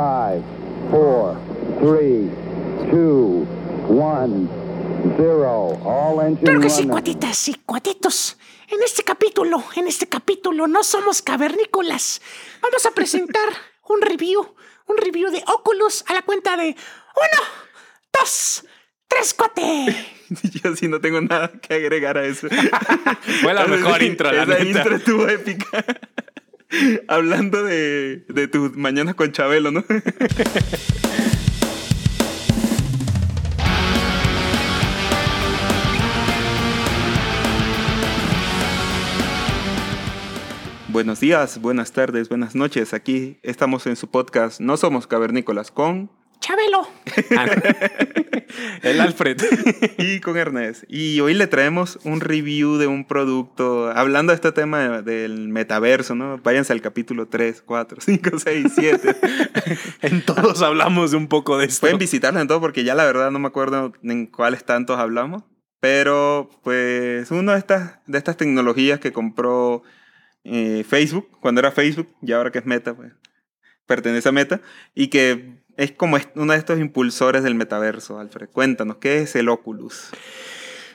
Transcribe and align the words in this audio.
Five, 0.00 0.42
four, 0.90 1.36
three, 1.80 2.30
two, 2.90 3.44
one, 3.86 4.48
zero. 5.18 5.76
All 5.84 6.20
engine 6.24 6.40
Claro 6.42 6.60
que 6.62 6.70
sí, 6.70 6.76
running. 6.84 6.90
cuatitas 6.92 7.48
y 7.48 7.54
cuatitos. 7.66 8.38
En 8.68 8.82
este 8.82 9.02
capítulo, 9.02 9.62
en 9.76 9.88
este 9.88 10.08
capítulo 10.08 10.66
no 10.66 10.84
somos 10.84 11.20
cavernícolas. 11.20 12.22
Vamos 12.62 12.86
a 12.86 12.92
presentar 12.92 13.46
un 13.90 14.00
review, 14.00 14.40
un 14.86 14.96
review 14.96 15.30
de 15.30 15.44
Oculus 15.46 16.02
a 16.08 16.14
la 16.14 16.22
cuenta 16.22 16.56
de 16.56 16.68
uno, 16.68 17.42
dos, 18.18 18.64
tres, 19.06 19.34
cuate. 19.34 19.94
Yo 20.64 20.74
sí 20.76 20.88
no 20.88 21.02
tengo 21.02 21.20
nada 21.20 21.52
que 21.60 21.74
agregar 21.74 22.16
a 22.16 22.24
eso. 22.24 22.48
Fue 23.42 23.52
la 23.52 23.66
mejor 23.66 24.02
intro, 24.02 24.32
la 24.32 24.44
Esa 24.44 24.64
neta. 24.64 24.64
intro 24.64 24.96
estuvo 24.96 25.28
épica. 25.28 25.84
Hablando 27.08 27.62
de, 27.64 28.24
de 28.28 28.48
tus 28.48 28.72
con 29.16 29.32
Chabelo, 29.32 29.70
¿no? 29.70 29.84
Buenos 40.88 41.20
días, 41.20 41.60
buenas 41.60 41.92
tardes, 41.92 42.28
buenas 42.28 42.56
noches. 42.56 42.94
Aquí 42.94 43.38
estamos 43.44 43.86
en 43.86 43.94
su 43.94 44.10
podcast 44.10 44.60
No 44.60 44.76
Somos 44.76 45.06
Cavernícolas 45.06 45.70
con 45.70 46.10
Chabelo. 46.40 46.88
Ah, 47.36 47.46
no. 47.46 47.62
El 48.82 49.00
Alfred. 49.00 49.36
y 49.98 50.20
con 50.20 50.36
Ernest. 50.36 50.84
Y 50.88 51.20
hoy 51.20 51.34
le 51.34 51.46
traemos 51.46 51.98
un 52.04 52.20
review 52.20 52.76
de 52.78 52.86
un 52.86 53.04
producto, 53.06 53.90
hablando 53.90 54.32
de 54.32 54.36
este 54.36 54.50
tema 54.52 54.80
de- 54.80 55.02
del 55.02 55.48
metaverso, 55.48 56.14
¿no? 56.14 56.38
Váyanse 56.38 56.72
al 56.72 56.80
capítulo 56.80 57.28
3, 57.28 57.62
4, 57.64 57.98
5, 58.00 58.38
6, 58.38 58.66
7. 58.74 59.16
En 60.02 60.22
todos 60.24 60.62
hablamos 60.62 61.12
un 61.12 61.28
poco 61.28 61.58
de 61.58 61.66
esto. 61.66 61.82
Pueden 61.82 61.98
visitarlo 61.98 62.40
en 62.40 62.48
todo 62.48 62.60
porque 62.60 62.84
ya 62.84 62.94
la 62.94 63.04
verdad 63.04 63.30
no 63.30 63.38
me 63.38 63.48
acuerdo 63.48 63.92
en 64.02 64.26
cuáles 64.26 64.64
tantos 64.64 64.98
hablamos. 64.98 65.44
Pero 65.80 66.50
pues 66.62 67.30
una 67.30 67.52
de 67.52 67.58
estas, 67.58 68.00
de 68.06 68.18
estas 68.18 68.36
tecnologías 68.36 68.98
que 69.00 69.12
compró 69.12 69.82
eh, 70.44 70.84
Facebook, 70.88 71.28
cuando 71.40 71.60
era 71.60 71.70
Facebook 71.70 72.08
y 72.22 72.32
ahora 72.32 72.50
que 72.50 72.58
es 72.58 72.66
Meta, 72.66 72.94
pues 72.94 73.12
pertenece 73.86 74.28
a 74.28 74.32
Meta, 74.32 74.60
y 74.94 75.08
que 75.08 75.59
es 75.80 75.92
como 75.92 76.18
uno 76.34 76.52
de 76.52 76.58
estos 76.58 76.78
impulsores 76.78 77.42
del 77.42 77.54
metaverso, 77.54 78.18
Alfred. 78.18 78.50
Cuéntanos, 78.50 78.98
¿qué 78.98 79.22
es 79.22 79.34
el 79.34 79.48
Oculus? 79.48 80.10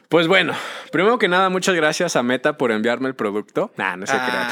Pues 0.10 0.28
bueno, 0.28 0.54
primero 0.92 1.18
que 1.18 1.28
nada, 1.28 1.50
muchas 1.50 1.74
gracias 1.74 2.16
a 2.16 2.22
Meta 2.22 2.56
por 2.56 2.72
enviarme 2.72 3.08
el 3.08 3.16
producto. 3.16 3.72
Nah, 3.78 3.96
no 3.96 4.06
se 4.06 4.14
Ah, 4.16 4.52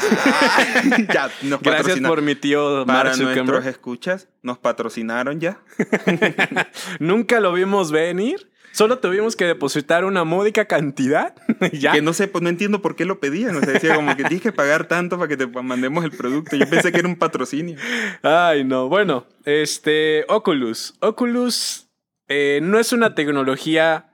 crean. 0.82 1.06
ya, 1.12 1.30
nos 1.42 1.60
Gracias 1.60 2.00
por 2.00 2.20
mi 2.20 2.34
tío 2.34 2.84
Para 2.84 3.14
nuestros 3.14 3.64
escuchas, 3.66 4.26
nos 4.42 4.58
patrocinaron 4.58 5.38
ya. 5.38 5.60
Nunca 6.98 7.38
lo 7.38 7.52
vimos 7.52 7.92
venir. 7.92 8.50
Solo 8.74 8.98
tuvimos 8.98 9.36
que 9.36 9.44
depositar 9.44 10.04
una 10.04 10.24
módica 10.24 10.64
cantidad. 10.64 11.32
ya. 11.72 11.92
Que 11.92 12.02
no 12.02 12.12
sé, 12.12 12.26
pues 12.26 12.42
no 12.42 12.48
entiendo 12.48 12.82
por 12.82 12.96
qué 12.96 13.04
lo 13.04 13.20
pedían. 13.20 13.54
O 13.54 13.60
sea, 13.60 13.72
decía 13.72 13.94
como 13.94 14.16
que 14.16 14.24
tienes 14.24 14.42
que 14.42 14.50
pagar 14.50 14.88
tanto 14.88 15.16
para 15.16 15.28
que 15.28 15.36
te 15.36 15.46
mandemos 15.46 16.02
el 16.02 16.10
producto. 16.10 16.56
Yo 16.56 16.68
pensé 16.68 16.90
que 16.90 16.98
era 16.98 17.06
un 17.06 17.14
patrocinio. 17.14 17.76
Ay, 18.22 18.64
no. 18.64 18.88
Bueno, 18.88 19.28
este, 19.44 20.24
Oculus. 20.28 20.96
Oculus 20.98 21.88
eh, 22.26 22.58
no 22.64 22.80
es 22.80 22.92
una 22.92 23.14
tecnología 23.14 24.10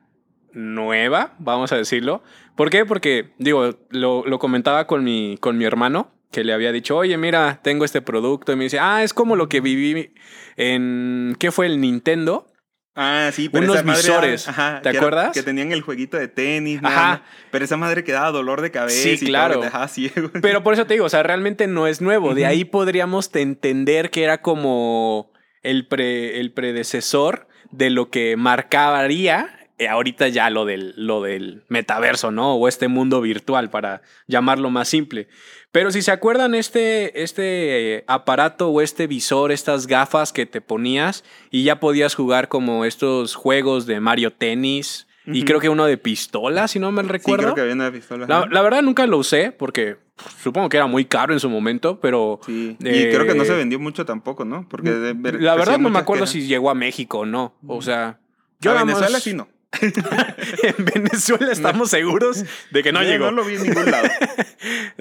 nueva, 0.53 1.37
vamos 1.39 1.73
a 1.73 1.77
decirlo. 1.77 2.23
¿Por 2.55 2.69
qué? 2.69 2.85
Porque, 2.85 3.33
digo, 3.39 3.79
lo, 3.89 4.27
lo 4.27 4.39
comentaba 4.39 4.87
con 4.87 5.03
mi, 5.03 5.39
con 5.41 5.57
mi 5.57 5.65
hermano, 5.65 6.13
que 6.31 6.45
le 6.45 6.53
había 6.53 6.71
dicho, 6.71 6.99
oye, 6.99 7.17
mira, 7.17 7.61
tengo 7.63 7.87
este 7.87 8.03
producto. 8.03 8.53
Y 8.53 8.57
me 8.57 8.65
dice, 8.65 8.79
ah, 8.79 9.03
es 9.03 9.15
como 9.15 9.37
lo 9.37 9.49
que 9.49 9.63
viví 9.63 10.13
en, 10.57 11.35
¿qué 11.39 11.51
fue 11.51 11.65
el 11.65 11.81
Nintendo? 11.81 12.50
Ah, 13.03 13.31
sí, 13.33 13.49
pero 13.49 13.65
Unos 13.65 13.77
esa 13.77 13.85
madre 13.85 14.03
visores, 14.03 14.49
ajá, 14.49 14.81
¿te 14.83 14.91
que 14.91 14.97
era- 14.99 14.99
acuerdas? 15.07 15.33
que 15.33 15.43
tenían 15.43 15.73
el 15.73 15.81
jueguito 15.81 16.19
de 16.19 16.29
tenis, 16.29 16.81
Ajá. 16.83 17.23
Pero 17.51 17.65
esa 17.65 17.79
madre 17.79 18.05
que 18.05 18.13
daba 18.13 18.31
dolor 18.31 18.61
de 18.61 18.71
cabeza 18.71 19.03
Sí, 19.03 19.17
y 19.21 19.27
claro. 19.27 19.59
te 19.59 19.65
dejaba 19.67 19.89
ciego. 19.89 20.31
Pero 20.43 20.63
por 20.63 20.75
eso 20.75 20.87
te 20.87 20.93
digo, 20.95 21.07
o 21.07 21.09
sea, 21.09 21.23
realmente 21.23 21.67
no 21.67 21.87
es 21.87 22.03
nuevo. 22.03 22.35
De 22.35 22.45
ahí 22.45 22.65
podríamos 22.67 23.31
te- 23.31 23.41
entender 23.41 24.11
que 24.11 24.23
era 24.25 24.43
como 24.43 25.33
el, 25.63 25.87
pre- 25.89 26.41
el 26.41 26.53
predecesor 26.53 27.49
de 27.71 27.89
lo 27.91 28.11
que 28.11 28.37
marcaría 28.37 29.60
ahorita 29.89 30.29
ya 30.29 30.51
lo 30.51 30.65
del, 30.65 30.95
lo 30.97 31.23
del 31.23 31.63
metaverso, 31.69 32.31
¿no? 32.31 32.55
O 32.55 32.69
este 32.69 32.89
mundo 32.89 33.21
virtual, 33.21 33.71
para 33.71 34.03
llamarlo 34.27 34.71
más 34.71 34.89
simple. 34.89 35.29
Pero 35.73 35.91
si 35.93 36.03
se 36.03 36.11
acuerdan, 36.11 36.55
este, 36.55 37.23
este 37.23 37.97
eh, 37.99 38.05
aparato 38.09 38.69
o 38.71 38.81
este 38.81 39.07
visor, 39.07 39.53
estas 39.53 39.87
gafas 39.87 40.33
que 40.33 40.45
te 40.47 40.61
ponías 40.61 41.25
y 41.51 41.63
ya 41.65 41.79
podías 41.81 42.15
jugar 42.15 42.49
como 42.49 42.85
estos 42.85 43.35
juegos 43.37 43.87
de 43.87 44.01
Mario 44.01 44.33
Tennis 44.33 45.07
y 45.27 45.45
creo 45.45 45.61
que 45.61 45.69
uno 45.69 45.85
de 45.87 45.97
pistola, 45.97 46.67
si 46.67 46.81
no 46.81 46.91
me 46.91 47.03
Sí, 47.03 47.09
recuerdo. 47.09 47.43
creo 47.45 47.55
que 47.55 47.61
había 47.61 47.75
una 47.75 47.93
pistola. 47.93 48.27
La, 48.51 48.63
verdad 48.63 48.83
nunca 48.83 49.07
lo 49.07 49.19
usé 49.19 49.53
porque 49.53 49.97
supongo 50.43 50.69
que 50.69 50.77
era 50.77 50.87
muy 50.87 51.05
caro 51.05 51.33
en 51.33 51.39
su 51.39 51.49
momento, 51.49 52.01
pero... 52.01 52.41
Sí. 52.45 52.77
Y 52.81 52.89
eh, 52.89 53.11
creo 53.15 53.27
que 53.27 53.35
no 53.35 53.45
se 53.45 53.55
vendió 53.55 53.79
mucho 53.79 54.05
tampoco, 54.05 54.45
¿no? 54.45 54.67
Porque 54.69 54.91
de- 54.91 55.13
ver- 55.13 55.41
La 55.41 55.55
verdad 55.55 55.79
no 55.79 55.89
me 55.89 56.01
acuerdo 56.01 56.27
si 56.27 56.47
llegó 56.49 56.69
a 56.69 56.75
México 56.75 57.21
o 57.21 57.27
no. 57.27 57.55
O 57.69 57.81
sea... 57.81 58.19
Yo 58.59 58.73
a 58.73 58.83
Venezuela 58.83 59.21
sí 59.21 59.33
no. 59.35 59.47
en 60.63 60.85
Venezuela 60.85 61.53
estamos 61.53 61.91
seguros 61.91 62.45
de 62.71 62.83
que 62.83 62.93
no 62.93 63.03
llegó. 63.03 63.27
No 63.27 63.31
lo 63.31 63.45
vi 63.45 63.55
en 63.57 63.63
ningún 63.65 63.91
lado. 63.91 64.09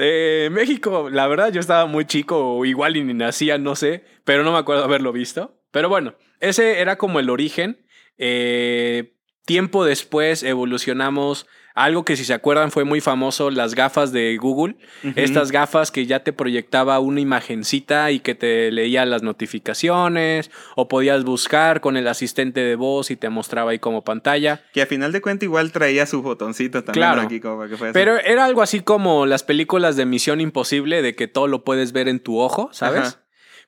Eh, 0.01 0.47
México, 0.53 1.09
la 1.09 1.27
verdad, 1.27 1.51
yo 1.51 1.59
estaba 1.59 1.85
muy 1.85 2.05
chico, 2.05 2.55
o 2.55 2.63
igual 2.63 2.95
y 2.95 3.03
ni 3.03 3.13
nacía, 3.13 3.57
no 3.57 3.75
sé, 3.75 4.05
pero 4.23 4.43
no 4.43 4.53
me 4.53 4.57
acuerdo 4.57 4.85
haberlo 4.85 5.11
visto. 5.11 5.59
Pero 5.71 5.89
bueno, 5.89 6.15
ese 6.39 6.79
era 6.79 6.97
como 6.97 7.19
el 7.19 7.29
origen. 7.29 7.85
Eh, 8.17 9.17
tiempo 9.45 9.83
después 9.83 10.43
evolucionamos 10.43 11.45
algo 11.83 12.03
que 12.03 12.15
si 12.17 12.25
se 12.25 12.33
acuerdan 12.33 12.71
fue 12.71 12.83
muy 12.83 12.99
famoso, 12.99 13.49
las 13.51 13.73
gafas 13.73 14.11
de 14.11 14.35
Google. 14.37 14.75
Estas 15.15 15.51
gafas 15.51 15.91
que 15.91 16.05
ya 16.05 16.23
te 16.23 16.33
proyectaba 16.33 16.99
una 16.99 17.21
imagencita 17.21 18.11
y 18.11 18.19
que 18.19 18.35
te 18.35 18.69
leía 18.71 19.05
las 19.05 19.23
notificaciones 19.23 20.51
o 20.75 20.87
podías 20.87 21.23
buscar 21.23 21.81
con 21.81 21.97
el 21.97 22.07
asistente 22.07 22.59
de 22.61 22.75
voz 22.75 23.11
y 23.11 23.15
te 23.15 23.29
mostraba 23.29 23.71
ahí 23.71 23.79
como 23.79 24.03
pantalla. 24.03 24.61
Que 24.73 24.81
a 24.81 24.85
final 24.85 25.11
de 25.11 25.21
cuentas 25.21 25.43
igual 25.43 25.71
traía 25.71 26.05
sus 26.05 26.21
botoncitos 26.21 26.83
también 26.83 27.01
Claro. 27.01 27.21
aquí 27.21 27.39
como 27.39 27.65
que 27.67 27.75
así. 27.75 27.85
Pero 27.93 28.17
era 28.19 28.45
algo 28.45 28.61
así 28.61 28.81
como 28.81 29.25
las 29.25 29.43
películas 29.43 29.95
de 29.95 30.05
Misión 30.05 30.41
Imposible, 30.41 31.01
de 31.01 31.15
que 31.15 31.27
todo 31.27 31.47
lo 31.47 31.63
puedes 31.63 31.93
ver 31.93 32.07
en 32.07 32.19
tu 32.19 32.39
ojo, 32.39 32.69
¿sabes? 32.73 32.99
Ajá. 33.01 33.23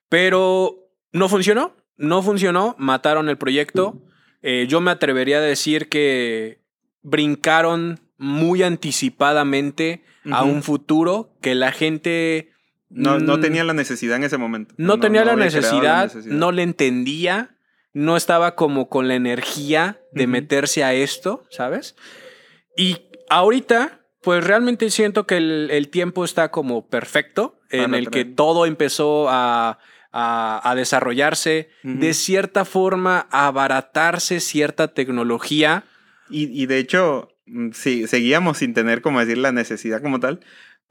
Pero 0.09 0.89
no 1.13 1.29
funcionó, 1.29 1.75
no 1.97 2.22
funcionó, 2.23 2.75
mataron 2.78 3.29
el 3.29 3.38
proyecto. 3.38 4.01
Eh, 4.41 4.66
yo 4.67 4.81
me 4.81 4.91
atrevería 4.91 5.38
a 5.38 5.41
decir 5.41 5.88
que 5.88 6.60
brincaron 7.01 8.00
muy 8.17 8.63
anticipadamente 8.63 10.03
a 10.31 10.44
un 10.44 10.62
futuro 10.63 11.34
que 11.41 11.56
la 11.56 11.72
gente 11.72 12.51
No, 12.89 13.19
no 13.19 13.38
mm, 13.38 13.41
tenía 13.41 13.63
la 13.63 13.73
necesidad 13.73 14.17
en 14.17 14.23
ese 14.23 14.38
momento. 14.38 14.73
no, 14.78 15.00
tenía 15.00 15.25
la 15.25 15.35
necesidad, 15.35 16.13
no 16.25 16.51
le 16.51 16.63
entendía, 16.63 17.56
no 17.94 18.16
estaba 18.17 18.56
como 18.56 18.88
con 18.90 19.07
la 19.07 19.16
energía 19.16 20.00
de 20.11 20.28
meterse 20.28 20.84
a 20.84 20.94
esto, 20.94 21.44
¿sabes? 21.50 21.95
Y 22.78 22.97
ahorita, 23.29 24.01
pues 24.22 24.44
realmente 24.44 24.90
siento 24.91 25.25
que 25.25 25.38
el, 25.38 25.69
el 25.72 25.90
tiempo 25.90 26.23
está 26.23 26.51
como 26.51 26.88
perfecto, 26.88 27.59
en 27.72 27.85
Para 27.85 27.97
el 27.97 28.09
que 28.11 28.25
todo 28.25 28.66
empezó 28.66 29.28
a, 29.29 29.79
a- 30.11 30.69
a 30.69 30.75
desarrollarse, 30.75 31.69
de 31.84 32.13
cierta 32.13 32.66
forma 32.66 33.28
a 33.31 33.47
abaratarse 33.47 34.40
cierta 34.41 34.90
tecnología. 34.94 35.85
Y, 36.31 36.61
y 36.61 36.65
de 36.65 36.79
hecho, 36.79 37.29
mm, 37.45 37.71
sí, 37.73 38.07
seguíamos 38.07 38.57
sin 38.57 38.73
tener, 38.73 39.01
como 39.01 39.19
decir, 39.19 39.37
la 39.37 39.51
necesidad 39.51 40.01
como 40.01 40.19
tal. 40.19 40.39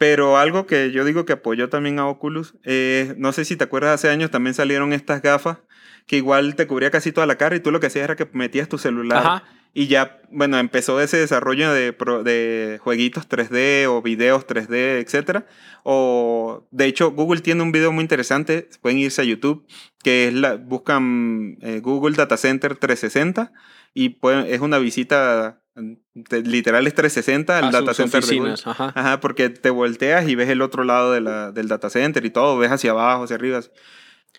Pero 0.00 0.38
algo 0.38 0.64
que 0.66 0.92
yo 0.92 1.04
digo 1.04 1.26
que 1.26 1.34
apoyó 1.34 1.68
también 1.68 1.98
a 1.98 2.06
Oculus, 2.06 2.54
eh, 2.64 3.14
no 3.18 3.32
sé 3.32 3.44
si 3.44 3.56
te 3.56 3.64
acuerdas, 3.64 3.96
hace 3.96 4.08
años 4.08 4.30
también 4.30 4.54
salieron 4.54 4.94
estas 4.94 5.20
gafas 5.20 5.58
que 6.06 6.16
igual 6.16 6.54
te 6.56 6.66
cubría 6.66 6.90
casi 6.90 7.12
toda 7.12 7.26
la 7.26 7.36
cara 7.36 7.54
y 7.54 7.60
tú 7.60 7.70
lo 7.70 7.80
que 7.80 7.88
hacías 7.88 8.04
era 8.04 8.16
que 8.16 8.26
metías 8.32 8.66
tu 8.66 8.78
celular 8.78 9.18
Ajá. 9.18 9.44
y 9.74 9.88
ya, 9.88 10.22
bueno, 10.30 10.58
empezó 10.58 11.02
ese 11.02 11.18
desarrollo 11.18 11.70
de, 11.74 11.92
de 12.24 12.78
jueguitos 12.82 13.28
3D 13.28 13.88
o 13.88 14.00
videos 14.00 14.46
3D, 14.46 15.02
etcétera. 15.04 15.44
O, 15.82 16.66
de 16.70 16.86
hecho, 16.86 17.10
Google 17.10 17.42
tiene 17.42 17.62
un 17.62 17.70
video 17.70 17.92
muy 17.92 18.00
interesante, 18.00 18.70
pueden 18.80 18.98
irse 18.98 19.20
a 19.20 19.24
YouTube, 19.24 19.66
que 20.02 20.28
es 20.28 20.32
la, 20.34 20.56
buscan 20.56 21.58
eh, 21.60 21.80
Google 21.80 22.16
Data 22.16 22.38
Center 22.38 22.74
360 22.74 23.52
y 23.94 24.10
pueden- 24.10 24.46
es 24.46 24.60
una 24.60 24.78
visita, 24.78 25.62
mm, 25.74 25.92
te- 26.28 26.42
literal 26.42 26.86
es 26.86 26.94
360 26.94 27.58
al 27.58 27.72
data 27.72 27.94
center 27.94 28.22
de 28.24 28.36
Google. 28.38 28.54
Ajá. 28.64 28.92
Ajá, 28.94 29.20
porque 29.20 29.48
te 29.50 29.70
volteas 29.70 30.28
y 30.28 30.34
ves 30.34 30.48
el 30.48 30.62
otro 30.62 30.84
lado 30.84 31.12
de 31.12 31.20
la- 31.20 31.52
del 31.52 31.68
data 31.68 31.90
center 31.90 32.24
y 32.24 32.30
todo, 32.30 32.58
ves 32.58 32.70
hacia 32.70 32.90
abajo, 32.92 33.24
hacia 33.24 33.36
arriba. 33.36 33.60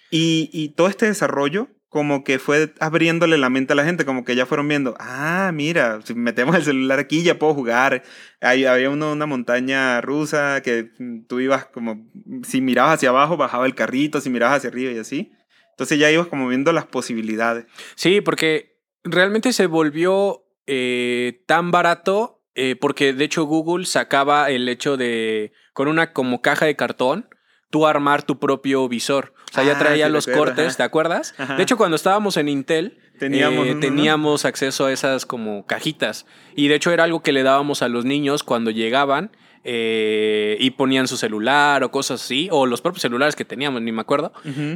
Y, 0.10 0.50
y 0.54 0.70
todo 0.70 0.88
este 0.88 1.06
desarrollo 1.06 1.70
como 1.90 2.24
que 2.24 2.40
fue 2.40 2.74
abriéndole 2.80 3.38
la 3.38 3.50
mente 3.50 3.74
a 3.74 3.76
la 3.76 3.84
gente, 3.84 4.06
como 4.06 4.24
que 4.24 4.34
ya 4.34 4.46
fueron 4.46 4.66
viendo, 4.70 4.96
ah, 4.98 5.52
mira, 5.54 6.00
si 6.06 6.14
metemos 6.16 6.56
el 6.56 6.64
celular 6.64 7.00
aquí 7.00 7.22
ya 7.22 7.38
puedo 7.38 7.54
jugar. 7.54 8.04
Ahí 8.40 8.64
había 8.64 8.90
uno, 8.90 9.12
una 9.12 9.26
montaña 9.26 10.00
rusa 10.00 10.62
que 10.64 10.92
mm, 10.98 11.24
tú 11.28 11.42
ibas 11.42 11.66
como, 11.66 12.10
si 12.48 12.62
mirabas 12.62 12.94
hacia 12.94 13.10
abajo 13.10 13.36
bajaba 13.36 13.66
el 13.66 13.76
carrito, 13.76 14.22
si 14.22 14.30
mirabas 14.30 14.58
hacia 14.60 14.70
arriba 14.70 14.92
y 14.94 15.00
así. 15.00 15.34
Entonces 15.72 16.00
ya 16.00 16.10
ibas 16.10 16.28
como 16.28 16.48
viendo 16.48 16.72
las 16.72 16.86
posibilidades. 16.86 17.66
Sí, 17.96 18.22
porque 18.22 18.71
realmente 19.04 19.54
se 19.54 19.68
volvió 19.68 20.44
eh, 20.68 21.44
tan 21.48 21.72
barato 21.72 22.42
eh, 22.56 22.76
porque 22.80 23.14
de 23.14 23.24
hecho 23.26 23.44
Google 23.46 23.86
sacaba 23.86 24.50
el 24.50 24.68
hecho 24.68 24.98
de 24.98 25.54
con 25.74 25.88
una 25.88 26.12
como 26.14 26.42
caja 26.42 26.66
de 26.66 26.76
cartón 26.76 27.30
tú 27.70 27.88
armar 27.88 28.24
tu 28.24 28.38
propio 28.38 28.88
visor. 28.90 29.34
O 29.50 29.54
sea, 29.54 29.64
ya 29.64 29.74
Ah, 29.76 29.80
traía 29.80 30.08
sí, 30.08 30.12
los 30.12 30.28
cortes, 30.28 30.68
ajá. 30.68 30.78
¿te 30.78 30.84
acuerdas? 30.84 31.34
Ajá. 31.38 31.56
De 31.56 31.64
hecho, 31.64 31.78
cuando 31.78 31.96
estábamos 31.96 32.36
en 32.38 32.50
Intel, 32.50 32.98
Teníamos 33.18 33.68
eh, 33.68 33.76
teníamos 33.80 34.46
acceso 34.46 34.88
a 34.88 34.92
esas 34.92 35.26
como 35.26 35.66
cajitas. 35.68 36.26
Y 36.56 36.68
de 36.68 36.76
hecho 36.76 36.92
era 36.92 37.04
algo 37.06 37.22
que 37.22 37.32
le 37.32 37.44
dábamos 37.44 37.82
a 37.84 37.88
los 37.88 38.04
niños 38.04 38.44
cuando 38.44 38.72
llegaban 38.72 39.32
eh, 39.64 40.58
y 40.60 40.72
ponían 40.72 41.08
su 41.08 41.18
celular 41.18 41.84
o 41.84 41.92
cosas 41.92 42.22
así, 42.24 42.50
o 42.52 42.66
los 42.66 42.82
propios 42.82 43.04
celulares 43.04 43.36
que 43.36 43.46
teníamos, 43.46 43.82
ni 43.84 43.92
me 43.92 44.02
acuerdo. 44.02 44.34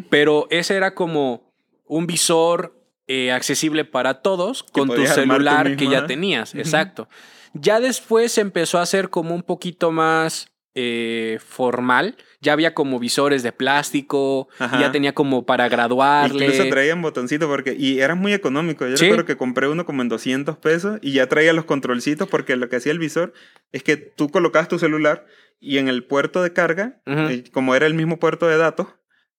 Pero 0.10 0.48
ese 0.52 0.76
era 0.76 0.94
como 0.94 1.52
un 1.86 2.06
visor 2.08 2.85
eh, 3.08 3.32
accesible 3.32 3.86
para 3.86 4.16
todos 4.22 4.64
con 4.64 4.90
tu 4.90 5.06
celular 5.06 5.76
que 5.78 5.88
ya 5.88 6.06
tenías. 6.08 6.56
Exacto. 6.56 7.08
Ya 7.54 7.80
después 7.80 8.32
se 8.34 8.42
empezó 8.42 8.80
a 8.80 8.82
hacer 8.82 9.10
como 9.10 9.34
un 9.36 9.44
poquito 9.44 9.92
más 9.92 10.48
eh, 10.78 11.40
formal. 11.46 12.18
Ya 12.42 12.52
había 12.52 12.74
como 12.74 13.00
visores 13.00 13.44
de 13.44 13.54
plástico, 13.54 14.50
Ajá. 14.60 14.80
ya 14.82 14.92
tenía 14.92 15.14
como 15.14 15.46
para 15.46 15.70
graduarle. 15.70 16.46
Incluso 16.48 16.68
traían 16.70 17.02
botoncito 17.02 17.48
porque 17.48 17.74
y 17.80 18.00
era 18.02 18.16
muy 18.16 18.34
económico. 18.34 18.86
Yo 18.86 18.98
Sí. 18.98 19.06
recuerdo 19.06 19.26
que 19.26 19.38
compré 19.38 19.70
uno 19.70 19.86
como 19.86 20.02
en 20.02 20.10
200 20.10 20.58
pesos 20.58 21.00
y 21.02 21.14
ya 21.14 21.28
traía 21.30 21.54
los 21.54 21.64
controlcitos 21.64 22.28
porque 22.28 22.58
lo 22.58 22.68
que 22.68 22.76
hacía 22.76 22.92
el 22.92 23.00
visor 23.00 23.32
es 23.72 23.84
que 23.84 23.96
tú 23.96 24.30
colocabas 24.30 24.68
tu 24.68 24.78
celular 24.78 25.26
y 25.62 25.78
en 25.78 25.88
el 25.88 26.04
puerto 26.04 26.44
de 26.44 26.52
carga, 26.52 27.00
eh, 27.06 27.46
como 27.54 27.74
era 27.76 27.86
el 27.88 27.94
mismo 27.94 28.20
puerto 28.20 28.46
de 28.48 28.58
datos, 28.58 28.88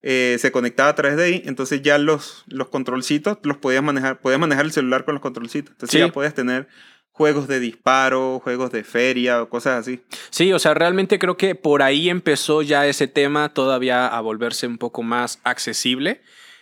eh, 0.09 0.37
se 0.39 0.53
conectaba 0.53 0.91
a 0.91 0.95
través 0.95 1.17
de 1.17 1.25
ahí, 1.25 1.43
entonces 1.47 1.83
ya 1.83 1.99
los, 1.99 2.45
los 2.47 2.69
controlcitos 2.69 3.39
los 3.43 3.57
podías 3.57 3.83
manejar, 3.83 4.21
podías 4.21 4.39
manejar 4.39 4.65
el 4.65 4.71
celular 4.71 5.05
con 5.05 5.15
los 5.15 5.21
controlcitos. 5.23 5.73
Entonces 5.73 5.93
Sí. 5.93 5.99
ya 6.07 6.13
podías 6.13 6.33
tener 6.33 6.69
juegos 7.11 7.49
de 7.49 7.59
disparo, 7.59 8.39
juegos 8.39 8.71
de 8.71 8.85
feria 8.85 9.43
o 9.43 9.49
cosas 9.49 9.81
así. 9.81 10.03
Sí, 10.31 10.53
o 10.53 10.59
sea, 10.61 10.75
realmente 10.75 11.19
creo 11.19 11.37
que 11.37 11.57
por 11.57 11.83
ahí 11.83 12.09
empezó 12.09 12.63
ya 12.63 12.87
ese 12.87 13.09
tema 13.09 13.53
todavía 13.53 14.07
a 14.07 14.21
volverse 14.21 14.69
un 14.69 14.79
poco 14.79 15.03
más 15.03 15.41
accesible. 15.43 16.21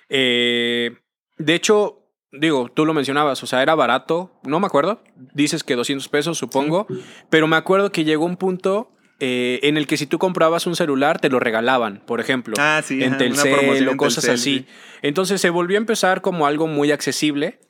Eh, 0.08 0.96
de 1.38 1.54
hecho, 1.54 2.08
digo, 2.32 2.70
tú 2.72 2.86
lo 2.86 2.94
mencionabas, 2.94 3.42
o 3.42 3.46
sea, 3.46 3.62
era 3.62 3.74
barato, 3.74 4.40
no 4.44 4.60
me 4.60 4.66
acuerdo, 4.66 5.02
dices 5.34 5.64
que 5.64 5.74
200 5.76 6.08
pesos, 6.08 6.38
supongo, 6.38 6.86
pero 7.30 7.46
me 7.46 7.56
acuerdo 7.56 7.92
que 7.92 8.04
llegó 8.04 8.24
un 8.24 8.36
punto 8.36 8.90
eh, 9.20 9.60
en 9.62 9.76
el 9.76 9.86
que 9.86 9.96
si 9.96 10.06
tú 10.06 10.18
comprabas 10.18 10.66
un 10.66 10.76
celular 10.76 11.20
te 11.20 11.28
lo 11.28 11.38
regalaban, 11.40 12.02
por 12.06 12.20
ejemplo. 12.20 12.54
Ah, 12.58 12.82
sí, 12.84 13.02
en 13.02 13.16
Telcel 13.16 13.88
o 13.88 13.96
cosas 13.96 14.24
Telcel, 14.24 14.34
así. 14.34 14.58
sí. 14.58 14.66
Entonces 15.02 15.40
se 15.40 15.50
volvió 15.50 15.76
a 15.76 15.80
empezar 15.80 16.20
como 16.20 16.46
algo 16.46 16.66
muy 16.66 16.90
accesible, 16.90 17.60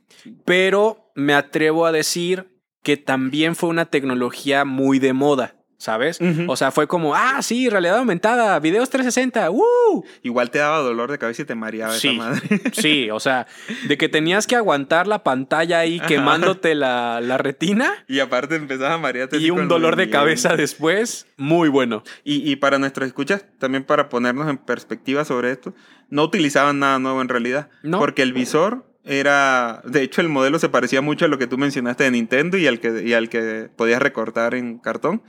pero 0.45 1.13
me 1.15 1.35
atrevo 1.35 1.87
a 1.87 1.93
decir 1.93 2.55
que 2.83 2.97
también 2.97 3.57
fue 3.57 3.71
una 3.71 3.87
tecnología 3.87 4.65
muy 4.65 4.99
de 4.99 5.13
moda, 5.13 5.57
¿sabes? 5.85 6.19
Ujú. 6.19 6.51
O 6.51 6.57
sea, 6.57 6.71
fue 6.71 6.87
como, 6.87 7.15
ah, 7.15 7.43
sí, 7.43 7.69
realidad 7.69 7.99
aumentada, 7.99 8.59
videos 8.59 8.89
360, 8.89 9.51
¡woo! 9.51 10.05
Igual 10.23 10.51
te 10.51 10.59
daba 10.59 10.79
dolor 10.79 11.11
de 11.11 11.19
cabeza 11.19 11.43
y 11.43 11.45
te 11.45 11.55
mareaba 11.55 11.93
Sí, 11.93 12.09
esa 12.09 12.17
madre. 12.17 12.41
sí, 12.73 13.11
o 13.11 13.21
sea, 13.21 13.47
de 13.87 13.99
que 13.99 14.09
tenías 14.09 14.47
que 14.47 14.57
aguantar 14.57 15.07
la 15.07 15.23
pantalla 15.23 15.81
ahí 15.81 15.99
Ajá. 15.99 16.07
quemándote 16.09 16.75
la, 16.75 17.21
la 17.21 17.37
retina 17.37 17.93
y 18.09 18.21
aparte 18.21 18.57
empezaba 18.57 18.95
a 18.95 18.99
marearte. 18.99 19.37
y 19.37 19.51
un 19.51 19.69
dolor 19.69 19.97
de 19.97 20.09
cabeza 20.09 20.57
después, 20.57 21.27
muy 21.37 21.69
bueno. 21.69 22.03
Y, 22.25 22.51
y 22.51 22.57
para 22.57 22.79
nuestros 22.79 23.07
escuchas, 23.07 23.45
también 23.59 23.85
para 23.85 24.09
ponernos 24.09 24.49
en 24.49 24.57
perspectiva 24.57 25.27
sobre 25.27 25.51
esto, 25.51 25.75
no 26.09 26.23
utilizaban 26.25 26.79
nada 26.79 26.99
nuevo 26.99 27.21
en 27.21 27.29
realidad. 27.29 27.69
No. 27.83 27.99
Porque 27.99 28.23
el 28.23 28.33
visor 28.33 28.87
era, 29.05 29.83
de 29.85 30.01
hecho 30.03 30.23
el 30.23 30.31
modelo 30.31 30.59
se 30.59 30.71
parecía 30.71 31.03
mucho 31.03 31.27
a 31.27 31.29
lo 31.29 31.37
que 31.37 31.47
tú 31.47 31.59
mencionaste 31.59 32.05
de 32.05 32.11
Nintendo 32.11 32.57
y 32.57 32.67
al 32.67 32.81
que, 32.81 33.03
y 33.05 33.13
al 33.13 33.29
que 33.29 33.69
podías 33.77 34.01
recortar 34.01 34.55
en 34.55 34.79
cartón. 34.79 35.23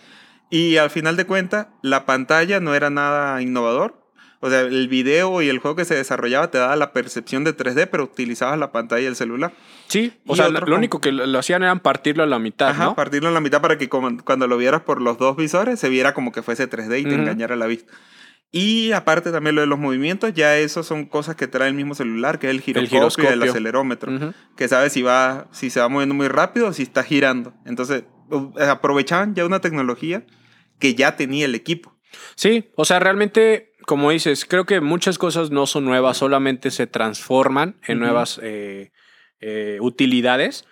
Y 0.49 0.77
al 0.77 0.89
final 0.89 1.17
de 1.17 1.25
cuentas, 1.25 1.67
la 1.81 2.05
pantalla 2.05 2.59
no 2.59 2.75
era 2.75 2.89
nada 2.89 3.41
innovador. 3.41 4.05
O 4.41 4.49
sea, 4.49 4.61
el 4.61 4.87
video 4.87 5.41
y 5.41 5.49
el 5.49 5.57
juego 5.57 5.75
que 5.75 5.85
se 5.85 5.95
desarrollaba 5.95 6.51
te 6.51 6.59
daba 6.59 6.75
la 6.75 6.93
percepción 6.93 7.43
de 7.43 7.57
3D, 7.57 7.87
pero 7.89 8.03
utilizabas 8.03 8.59
la 8.59 8.71
pantalla 8.71 9.05
del 9.05 9.15
celular. 9.15 9.53
Sí, 9.87 10.13
o 10.27 10.35
sea, 10.35 10.49
lo 10.49 10.75
único 10.75 11.01
que 11.01 11.11
lo 11.11 11.39
hacían 11.39 11.63
era 11.63 11.75
partirlo 11.77 12.21
a 12.21 12.27
la 12.27 12.37
mitad, 12.37 12.69
Ajá, 12.69 12.85
¿no? 12.85 12.95
partirlo 12.95 13.29
en 13.29 13.33
la 13.33 13.41
mitad 13.41 13.61
para 13.61 13.77
que 13.77 13.89
cuando 13.89 14.47
lo 14.47 14.57
vieras 14.57 14.81
por 14.81 15.01
los 15.01 15.17
dos 15.17 15.35
visores 15.35 15.79
se 15.79 15.89
viera 15.89 16.13
como 16.13 16.31
que 16.31 16.43
fuese 16.43 16.69
3D 16.69 16.99
y 16.99 17.03
te 17.05 17.15
engañara 17.15 17.55
la 17.55 17.65
vista. 17.65 17.91
Y 18.51 18.91
aparte 18.91 19.31
también 19.31 19.55
lo 19.55 19.61
de 19.61 19.67
los 19.67 19.79
movimientos, 19.79 20.33
ya 20.33 20.55
eso 20.57 20.83
son 20.83 21.05
cosas 21.05 21.35
que 21.35 21.47
trae 21.47 21.67
el 21.67 21.73
mismo 21.73 21.95
celular, 21.95 22.39
que 22.39 22.47
es 22.47 22.51
el 22.51 22.61
giroscopio, 22.61 22.85
y 22.85 22.87
el 22.87 22.89
giroscopio. 22.89 23.49
acelerómetro, 23.49 24.33
que 24.55 24.67
sabe 24.67 24.89
si 24.89 25.01
va, 25.01 25.47
si 25.51 25.69
se 25.69 25.79
va 25.79 25.89
moviendo 25.89 26.15
muy 26.15 26.27
rápido 26.27 26.67
o 26.67 26.73
si 26.73 26.83
está 26.83 27.03
girando. 27.03 27.53
Entonces, 27.65 28.03
aprovechaban 28.59 29.35
ya 29.35 29.45
una 29.45 29.61
tecnología 29.61 30.25
que 30.79 30.95
ya 30.95 31.15
tenía 31.15 31.45
el 31.45 31.55
equipo. 31.55 31.95
Sí, 32.35 32.71
o 32.75 32.85
sea, 32.85 32.99
realmente, 32.99 33.73
como 33.85 34.11
dices, 34.11 34.45
creo 34.45 34.65
que 34.65 34.81
muchas 34.81 35.17
cosas 35.17 35.51
no 35.51 35.65
son 35.67 35.85
nuevas, 35.85 36.17
solamente 36.17 36.71
se 36.71 36.87
transforman 36.87 37.77
en 37.87 37.99
nuevas 37.99 38.39
eh, 38.41 38.91
eh, 39.39 39.77
utilidades. 39.81 40.65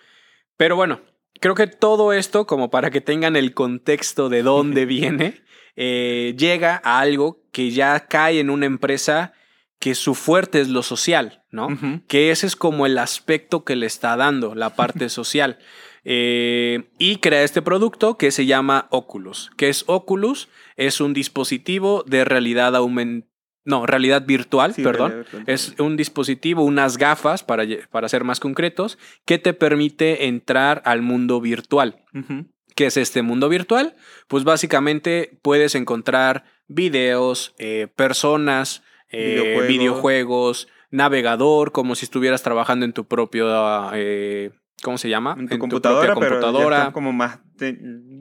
Pero 0.58 0.76
bueno, 0.76 1.02
creo 1.40 1.56
que 1.56 1.68
todo 1.68 2.14
esto, 2.14 2.46
como 2.48 2.70
para 2.70 2.92
que 2.92 3.02
tengan 3.02 3.36
el 3.36 3.54
contexto 3.54 4.30
de 4.30 4.44
dónde 4.44 4.86
viene, 4.88 5.44
eh, 5.76 6.36
llega 6.38 6.82
a 6.84 7.00
algo 7.00 7.44
que 7.52 7.72
ya 7.72 8.08
cae 8.08 8.40
en 8.40 8.50
una 8.50 8.66
empresa 8.66 9.34
que 9.80 9.96
su 9.96 10.16
fuerte 10.16 10.62
es 10.62 10.70
lo 10.70 10.82
social, 10.82 11.44
¿no? 11.52 11.68
Que 12.08 12.32
ese 12.32 12.48
es 12.48 12.56
como 12.56 12.86
el 12.86 12.98
aspecto 12.98 13.66
que 13.66 13.76
le 13.76 13.86
está 13.86 14.16
dando 14.16 14.56
la 14.56 14.76
parte 14.76 15.10
social. 15.10 15.60
Eh, 16.06 16.90
y 16.98 17.18
crea 17.18 17.44
este 17.44 17.62
producto 17.62 18.18
que 18.18 18.32
se 18.32 18.46
llama 18.46 18.88
Oculus. 18.92 19.52
¿Qué 19.58 19.70
es 19.70 19.84
Oculus? 19.88 20.50
Es 20.76 21.00
un 21.02 21.14
dispositivo 21.14 22.04
de 22.08 22.26
realidad 22.26 22.76
aumentada. 22.76 23.30
No, 23.66 23.86
realidad 23.86 24.26
virtual, 24.26 24.74
Sí, 24.74 24.84
perdón. 24.84 25.12
realidad 25.12 25.32
virtual. 25.32 25.44
Es 25.48 25.76
un 25.80 25.96
dispositivo, 25.96 26.64
unas 26.66 26.98
gafas, 26.98 27.44
para, 27.46 27.64
para 27.92 28.10
ser 28.10 28.26
más 28.26 28.42
concretos, 28.42 28.98
que 29.26 29.38
te 29.38 29.54
permite 29.54 30.26
entrar 30.26 30.82
al 30.84 31.02
mundo 31.02 31.40
virtual. 31.40 32.04
Ujú. 32.14 32.46
¿Qué 32.76 32.88
es 32.88 32.98
este 32.98 33.22
mundo 33.22 33.48
virtual? 33.48 33.96
Pues 34.28 34.44
básicamente 34.44 35.40
puedes 35.42 35.76
encontrar 35.76 36.44
videos, 36.68 37.56
eh, 37.58 37.88
personas, 37.96 38.84
eh, 39.10 39.36
Videojuegos. 39.40 39.68
videojuegos, 39.70 40.68
navegador, 40.92 41.72
como 41.72 41.96
si 41.96 42.04
estuvieras 42.04 42.44
trabajando 42.44 42.84
en 42.84 42.92
tu 42.92 43.06
propio, 43.06 43.48
eh, 43.94 44.52
¿cómo 44.84 44.98
se 45.00 45.10
llama? 45.10 45.36
En 45.40 45.48
tu 45.48 45.58
computadora, 45.58 46.14
propia 46.14 46.30
pero 46.30 46.40
ya 46.42 46.46
computadora. 46.48 46.92
como 46.92 47.12
más, 47.14 47.40
de- 47.56 47.78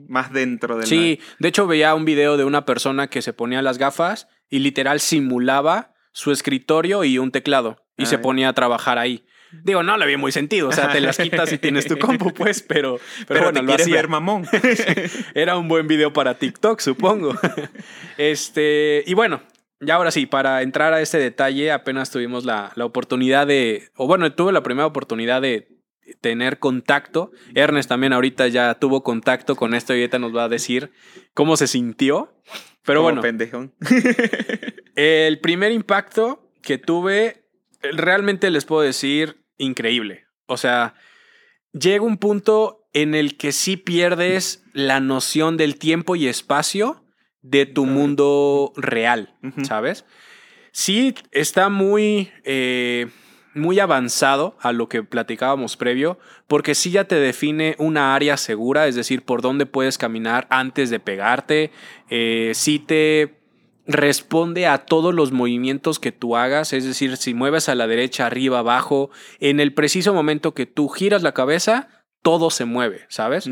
más 0.07 0.31
dentro 0.33 0.77
del 0.77 0.87
Sí, 0.87 1.19
de 1.39 1.47
hecho 1.47 1.67
veía 1.67 1.93
un 1.93 2.05
video 2.05 2.37
de 2.37 2.43
una 2.45 2.65
persona 2.65 3.07
que 3.07 3.21
se 3.21 3.33
ponía 3.33 3.61
las 3.61 3.77
gafas 3.77 4.27
y 4.49 4.59
literal 4.59 4.99
simulaba 4.99 5.93
su 6.11 6.31
escritorio 6.31 7.03
y 7.03 7.17
un 7.19 7.31
teclado 7.31 7.77
y 7.97 8.05
se 8.07 8.15
Ay. 8.15 8.21
ponía 8.21 8.49
a 8.49 8.53
trabajar 8.53 8.97
ahí. 8.97 9.25
Digo, 9.63 9.83
no 9.83 9.97
le 9.97 10.07
vi 10.07 10.17
muy 10.17 10.31
sentido, 10.31 10.69
o 10.69 10.71
sea, 10.71 10.91
te 10.91 10.99
las 10.99 11.15
quitas 11.17 11.51
y 11.53 11.59
tienes 11.59 11.85
tu 11.85 11.99
compu, 11.99 12.33
pues, 12.33 12.63
pero, 12.63 12.97
pero, 13.27 13.27
Pero, 13.27 13.39
bueno, 13.43 13.53
te 13.59 13.61
lo 13.61 13.67
quieres 13.67 13.85
hacía. 13.85 13.95
ver 13.97 14.07
mamón. 14.07 14.45
Era 15.35 15.57
un 15.57 15.67
buen 15.67 15.87
video 15.87 16.11
para 16.11 16.39
TikTok, 16.39 16.79
supongo. 16.79 17.35
este, 18.17 19.03
y 19.05 19.13
bueno, 19.13 19.41
ya 19.79 19.95
ahora 19.95 20.11
sí, 20.11 20.25
para 20.25 20.61
entrar 20.61 20.93
a 20.93 21.01
este 21.01 21.17
detalle, 21.17 21.71
apenas 21.71 22.09
tuvimos 22.09 22.45
la, 22.45 22.71
la 22.75 22.85
oportunidad 22.85 23.45
de, 23.47 23.89
o 23.95 24.07
bueno, 24.07 24.31
tuve 24.33 24.51
la 24.53 24.63
primera 24.63 24.85
oportunidad 24.87 25.41
de 25.41 25.67
tener 26.21 26.59
contacto. 26.59 27.31
Ernest 27.55 27.89
también 27.89 28.13
ahorita 28.13 28.47
ya 28.47 28.75
tuvo 28.75 29.03
contacto 29.03 29.55
con 29.55 29.73
esto 29.73 29.93
y 29.93 29.99
ahorita 29.99 30.19
nos 30.19 30.35
va 30.35 30.45
a 30.45 30.49
decir 30.49 30.91
cómo 31.33 31.57
se 31.57 31.67
sintió. 31.67 32.33
Pero 32.83 32.99
Como 32.99 33.03
bueno, 33.07 33.21
pendejón. 33.21 33.73
el 34.95 35.39
primer 35.39 35.71
impacto 35.71 36.51
que 36.61 36.77
tuve, 36.77 37.45
realmente 37.81 38.49
les 38.49 38.65
puedo 38.65 38.81
decir, 38.81 39.37
increíble. 39.57 40.25
O 40.45 40.57
sea, 40.57 40.95
llega 41.71 42.03
un 42.03 42.17
punto 42.17 42.87
en 42.93 43.15
el 43.15 43.37
que 43.37 43.51
sí 43.51 43.77
pierdes 43.77 44.63
la 44.73 44.99
noción 44.99 45.57
del 45.57 45.77
tiempo 45.77 46.15
y 46.15 46.27
espacio 46.27 47.03
de 47.41 47.65
tu 47.65 47.85
mundo 47.85 48.73
real. 48.75 49.35
¿sabes? 49.63 50.05
Sí 50.71 51.15
está 51.31 51.69
muy, 51.69 52.31
eh, 52.43 53.07
muy 53.53 53.79
avanzado 53.79 54.55
a 54.59 54.71
lo 54.71 54.89
que 54.89 55.03
platicábamos 55.03 55.77
previo, 55.77 56.17
porque 56.47 56.75
sí 56.75 56.91
ya 56.91 57.05
te 57.05 57.15
define 57.15 57.75
una 57.79 58.15
área 58.15 58.37
segura, 58.37 58.87
es 58.87 58.95
decir, 58.95 59.23
por 59.23 59.41
dónde 59.41 59.65
puedes 59.65 59.97
caminar 59.97 60.47
antes 60.49 60.89
de 60.89 60.99
pegarte, 60.99 61.71
eh, 62.09 62.51
sí 62.53 62.79
te 62.79 63.39
responde 63.85 64.65
a 64.65 64.79
todos 64.79 65.13
los 65.13 65.31
movimientos 65.31 65.99
que 65.99 66.11
tú 66.11 66.35
hagas, 66.35 66.73
es 66.73 66.85
decir, 66.85 67.17
si 67.17 67.33
mueves 67.33 67.69
a 67.69 67.75
la 67.75 67.87
derecha, 67.87 68.25
arriba, 68.25 68.59
abajo, 68.59 69.09
en 69.39 69.59
el 69.59 69.73
preciso 69.73 70.13
momento 70.13 70.53
que 70.53 70.65
tú 70.65 70.87
giras 70.87 71.21
la 71.21 71.33
cabeza, 71.33 71.89
todo 72.21 72.49
se 72.49 72.65
mueve, 72.65 73.05
¿sabes? 73.09 73.49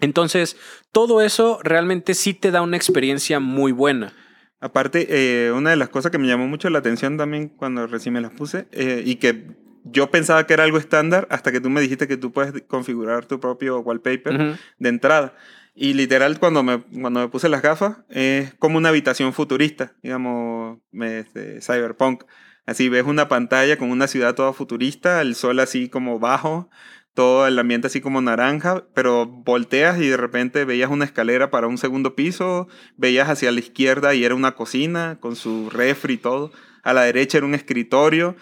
Entonces, 0.00 0.56
todo 0.92 1.20
eso 1.20 1.60
realmente 1.62 2.14
sí 2.14 2.34
te 2.34 2.50
da 2.50 2.62
una 2.62 2.76
experiencia 2.76 3.38
muy 3.38 3.70
buena. 3.70 4.12
Aparte, 4.60 5.06
eh, 5.08 5.52
una 5.52 5.70
de 5.70 5.76
las 5.76 5.88
cosas 5.88 6.10
que 6.12 6.18
me 6.18 6.26
llamó 6.26 6.46
mucho 6.46 6.68
la 6.70 6.78
atención 6.80 7.16
también 7.16 7.48
cuando 7.48 7.86
recién 7.86 8.12
me 8.14 8.20
las 8.20 8.32
puse 8.32 8.66
eh, 8.72 9.02
y 9.04 9.16
que 9.16 9.46
yo 9.84 10.10
pensaba 10.10 10.46
que 10.46 10.52
era 10.52 10.64
algo 10.64 10.76
estándar 10.76 11.26
hasta 11.30 11.50
que 11.50 11.60
tú 11.60 11.70
me 11.70 11.80
dijiste 11.80 12.06
que 12.06 12.18
tú 12.18 12.32
puedes 12.32 12.52
configurar 12.68 13.24
tu 13.24 13.40
propio 13.40 13.80
wallpaper 13.80 14.36
de 14.78 14.88
entrada. 14.88 15.34
Y 15.74 15.94
literal, 15.94 16.38
cuando 16.38 16.62
me, 16.62 16.80
cuando 17.00 17.20
me 17.20 17.28
puse 17.28 17.48
las 17.48 17.62
gafas, 17.62 17.98
es 18.10 18.52
como 18.58 18.76
una 18.76 18.90
habitación 18.90 19.32
futurista, 19.32 19.94
digamos, 20.02 20.78
me- 20.90 21.20
este, 21.20 21.60
cyberpunk. 21.62 22.24
Así 22.66 22.88
ves 22.90 23.04
una 23.06 23.28
pantalla 23.28 23.78
con 23.78 23.90
una 23.90 24.06
ciudad 24.06 24.34
toda 24.34 24.52
futurista, 24.52 25.22
el 25.22 25.34
sol 25.34 25.58
así 25.60 25.88
como 25.88 26.18
bajo, 26.18 26.68
todo 27.14 27.46
el 27.46 27.58
ambiente 27.58 27.88
así 27.88 28.00
como 28.00 28.20
naranja, 28.20 28.84
pero 28.94 29.26
volteas 29.26 29.98
y 30.00 30.08
de 30.08 30.16
repente 30.16 30.64
veías 30.64 30.90
una 30.90 31.04
escalera 31.04 31.50
para 31.50 31.66
un 31.66 31.78
segundo 31.78 32.14
piso, 32.14 32.68
veías 32.96 33.28
hacia 33.28 33.52
la 33.52 33.60
izquierda 33.60 34.14
y 34.14 34.24
era 34.24 34.34
una 34.34 34.52
cocina 34.52 35.18
con 35.20 35.36
su 35.36 35.70
refri 35.70 36.14
y 36.14 36.18
todo, 36.18 36.52
a 36.82 36.92
la 36.92 37.02
derecha 37.02 37.38
era 37.38 37.46
un 37.46 37.54
escritorio 37.54 38.36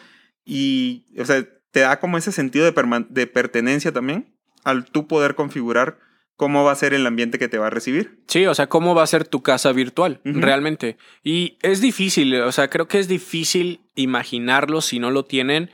y, 0.44 1.06
o 1.18 1.24
sea, 1.24 1.46
te 1.70 1.80
da 1.80 2.00
como 2.00 2.18
ese 2.18 2.32
sentido 2.32 2.70
de, 2.70 3.04
de 3.08 3.26
pertenencia 3.26 3.92
también 3.92 4.34
al 4.64 4.84
tú 4.84 5.06
poder 5.06 5.34
configurar 5.34 5.98
cómo 6.36 6.62
va 6.62 6.72
a 6.72 6.76
ser 6.76 6.94
el 6.94 7.06
ambiente 7.06 7.38
que 7.38 7.48
te 7.48 7.58
va 7.58 7.66
a 7.66 7.70
recibir. 7.70 8.22
Sí, 8.28 8.46
o 8.46 8.54
sea, 8.54 8.68
cómo 8.68 8.94
va 8.94 9.02
a 9.02 9.08
ser 9.08 9.26
tu 9.26 9.42
casa 9.42 9.72
virtual, 9.72 10.20
realmente. 10.24 10.96
Y 11.24 11.58
es 11.62 11.80
difícil, 11.80 12.32
o 12.42 12.52
sea, 12.52 12.68
creo 12.68 12.86
que 12.86 13.00
es 13.00 13.08
difícil 13.08 13.80
imaginarlo 13.96 14.80
si 14.80 15.00
no 15.00 15.10
lo 15.10 15.24
tienen, 15.24 15.70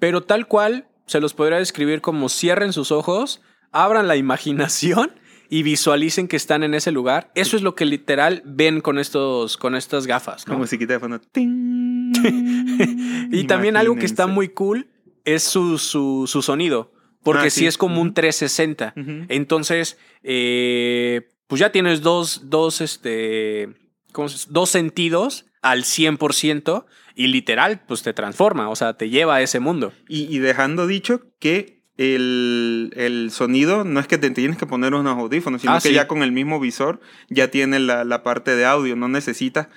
pero 0.00 0.22
tal 0.22 0.48
cual 0.48 0.89
se 1.10 1.20
los 1.20 1.34
podría 1.34 1.58
describir 1.58 2.00
como 2.00 2.28
cierren 2.28 2.72
sus 2.72 2.92
ojos, 2.92 3.42
abran 3.72 4.06
la 4.08 4.16
imaginación 4.16 5.12
y 5.48 5.62
visualicen 5.64 6.28
que 6.28 6.36
están 6.36 6.62
en 6.62 6.74
ese 6.74 6.92
lugar. 6.92 7.32
Eso 7.34 7.56
es 7.56 7.62
lo 7.62 7.74
que 7.74 7.84
literal 7.84 8.42
ven 8.46 8.80
con 8.80 8.98
estos 8.98 9.56
con 9.56 9.74
estas 9.74 10.06
gafas, 10.06 10.46
¿no? 10.46 10.52
Como 10.52 10.60
musiquita 10.60 10.92
de 10.94 11.00
fondo. 11.00 11.20
¡Ting! 11.20 12.12
Y 13.32 13.44
también 13.44 13.76
algo 13.76 13.96
que 13.96 14.06
está 14.06 14.26
muy 14.26 14.48
cool 14.48 14.88
es 15.24 15.42
su, 15.42 15.78
su, 15.78 16.24
su 16.26 16.42
sonido. 16.42 16.92
Porque 17.22 17.48
Ah, 17.48 17.50
sí. 17.50 17.60
sí. 17.60 17.66
es 17.66 17.76
como 17.78 18.00
un 18.00 18.08
Ujú. 18.08 18.14
360. 18.14 18.94
Ujú. 18.96 19.26
Entonces, 19.28 19.98
eh, 20.22 21.28
pues 21.46 21.60
ya 21.60 21.70
tienes 21.70 22.00
dos, 22.00 22.42
dos, 22.48 22.80
este, 22.80 23.68
¿cómo 24.12 24.28
se- 24.28 24.46
dos 24.50 24.70
sentidos 24.70 25.44
al 25.62 25.84
100% 25.84 26.86
y 27.24 27.26
literal, 27.28 27.80
pues 27.86 28.02
te 28.02 28.12
transforma, 28.12 28.68
o 28.70 28.76
sea, 28.76 28.94
te 28.94 29.10
lleva 29.10 29.36
a 29.36 29.42
ese 29.42 29.60
mundo. 29.60 29.92
Y, 30.08 30.34
y 30.34 30.38
dejando 30.38 30.86
dicho 30.86 31.22
que 31.38 31.82
el, 31.98 32.92
el 32.96 33.30
sonido 33.30 33.84
no 33.84 34.00
es 34.00 34.06
que 34.06 34.18
te 34.18 34.30
tienes 34.30 34.56
que 34.56 34.66
poner 34.66 34.94
unos 34.94 35.18
audífonos, 35.18 35.60
sino 35.60 35.74
Ah, 35.74 35.80
que 35.82 35.88
sí. 35.88 35.94
ya 35.94 36.06
con 36.08 36.22
el 36.22 36.32
mismo 36.32 36.58
visor 36.60 37.00
ya 37.28 37.48
tiene 37.50 37.78
la, 37.78 38.04
la 38.04 38.22
parte 38.22 38.54
de 38.56 38.64
audio, 38.64 38.96
no 38.96 39.08
necesitas. 39.08 39.68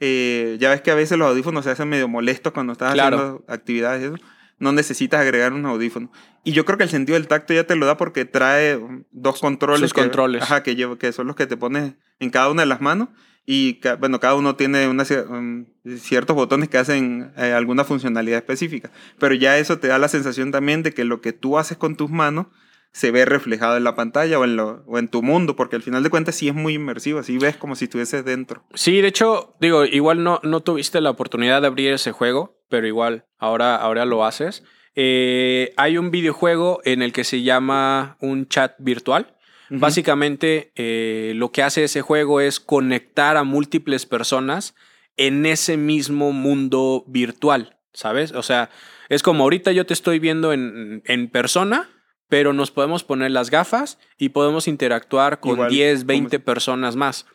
eh, 0.00 0.56
ya 0.60 0.70
ves 0.70 0.80
que 0.80 0.90
a 0.90 0.94
veces 0.94 1.16
los 1.18 1.28
audífonos 1.28 1.64
se 1.64 1.70
hacen 1.70 1.88
medio 1.88 2.08
molestos 2.08 2.52
cuando 2.52 2.72
estás 2.72 2.92
Claro. 2.94 3.16
haciendo 3.16 3.44
actividades 3.48 4.02
y 4.02 4.06
eso. 4.06 4.16
No 4.58 4.70
necesitas 4.72 5.20
agregar 5.20 5.52
un 5.52 5.66
audífono. 5.66 6.12
Y 6.44 6.52
yo 6.52 6.64
creo 6.64 6.78
que 6.78 6.84
el 6.84 6.90
sentido 6.90 7.14
del 7.18 7.26
tacto 7.26 7.52
ya 7.52 7.64
te 7.64 7.74
lo 7.74 7.84
da 7.86 7.96
porque 7.96 8.24
trae 8.24 8.78
dos 9.10 9.40
controles. 9.40 9.80
Sus 9.80 9.92
que, 9.94 10.02
controles. 10.02 10.42
Ajá, 10.42 10.62
que, 10.62 10.76
llevo- 10.76 10.98
que 10.98 11.10
son 11.12 11.26
los 11.26 11.34
que 11.34 11.46
te 11.48 11.56
pones 11.56 11.94
en 12.20 12.30
cada 12.30 12.48
una 12.48 12.62
de 12.62 12.66
las 12.66 12.80
manos. 12.80 13.08
Y 13.44 13.80
bueno, 13.98 14.20
cada 14.20 14.36
uno 14.36 14.54
tiene 14.54 14.86
una, 14.88 15.04
um, 15.28 15.66
ciertos 15.96 16.36
botones 16.36 16.68
que 16.68 16.78
hacen 16.78 17.32
eh, 17.36 17.52
alguna 17.52 17.84
funcionalidad 17.84 18.38
específica. 18.38 18.90
Pero 19.18 19.34
ya 19.34 19.58
eso 19.58 19.78
te 19.78 19.88
da 19.88 19.98
la 19.98 20.08
sensación 20.08 20.52
también 20.52 20.82
de 20.82 20.92
que 20.92 21.04
lo 21.04 21.20
que 21.20 21.32
tú 21.32 21.58
haces 21.58 21.76
con 21.76 21.96
tus 21.96 22.10
manos 22.10 22.46
se 22.92 23.10
ve 23.10 23.24
reflejado 23.24 23.76
en 23.76 23.84
la 23.84 23.96
pantalla 23.96 24.38
o 24.38 24.44
en, 24.44 24.56
lo, 24.56 24.84
o 24.86 24.98
en 24.98 25.08
tu 25.08 25.22
mundo, 25.22 25.56
porque 25.56 25.76
al 25.76 25.82
final 25.82 26.02
de 26.02 26.10
cuentas 26.10 26.34
sí 26.34 26.48
es 26.48 26.54
muy 26.54 26.74
inmersivo, 26.74 27.18
así 27.18 27.38
ves 27.38 27.56
como 27.56 27.74
si 27.74 27.86
estuvieses 27.86 28.24
dentro. 28.24 28.64
Sí, 28.74 29.00
de 29.00 29.08
hecho, 29.08 29.56
digo, 29.60 29.84
igual 29.86 30.22
no, 30.22 30.40
no 30.42 30.60
tuviste 30.60 31.00
la 31.00 31.10
oportunidad 31.10 31.62
de 31.62 31.68
abrir 31.68 31.92
ese 31.92 32.12
juego, 32.12 32.60
pero 32.68 32.86
igual 32.86 33.24
ahora, 33.38 33.76
ahora 33.76 34.04
lo 34.04 34.24
haces. 34.24 34.62
Eh, 34.94 35.72
hay 35.78 35.96
un 35.96 36.10
videojuego 36.10 36.80
en 36.84 37.00
el 37.00 37.12
que 37.12 37.24
se 37.24 37.42
llama 37.42 38.18
un 38.20 38.46
chat 38.46 38.74
virtual. 38.78 39.34
Básicamente, 39.80 40.72
eh, 40.76 41.32
lo 41.36 41.50
que 41.52 41.62
hace 41.62 41.84
ese 41.84 42.02
juego 42.02 42.40
es 42.40 42.60
conectar 42.60 43.36
a 43.36 43.44
múltiples 43.44 44.06
personas 44.06 44.74
en 45.16 45.46
ese 45.46 45.76
mismo 45.76 46.32
mundo 46.32 47.04
virtual, 47.06 47.78
¿sabes? 47.92 48.32
O 48.32 48.42
sea, 48.42 48.70
es 49.08 49.22
como 49.22 49.44
ahorita 49.44 49.72
yo 49.72 49.84
te 49.86 49.94
estoy 49.94 50.18
viendo 50.18 50.52
en, 50.52 51.02
en 51.06 51.28
persona, 51.28 51.88
pero 52.28 52.54
nos 52.54 52.70
podemos 52.70 53.04
poner 53.04 53.30
las 53.30 53.50
gafas 53.50 53.98
y 54.16 54.30
podemos 54.30 54.66
interactuar 54.66 55.38
con 55.40 55.52
Igual, 55.52 55.70
10, 55.70 55.98
como 56.00 56.06
20 56.08 56.36
si- 56.38 56.42
personas 56.42 56.96
más. 56.96 57.26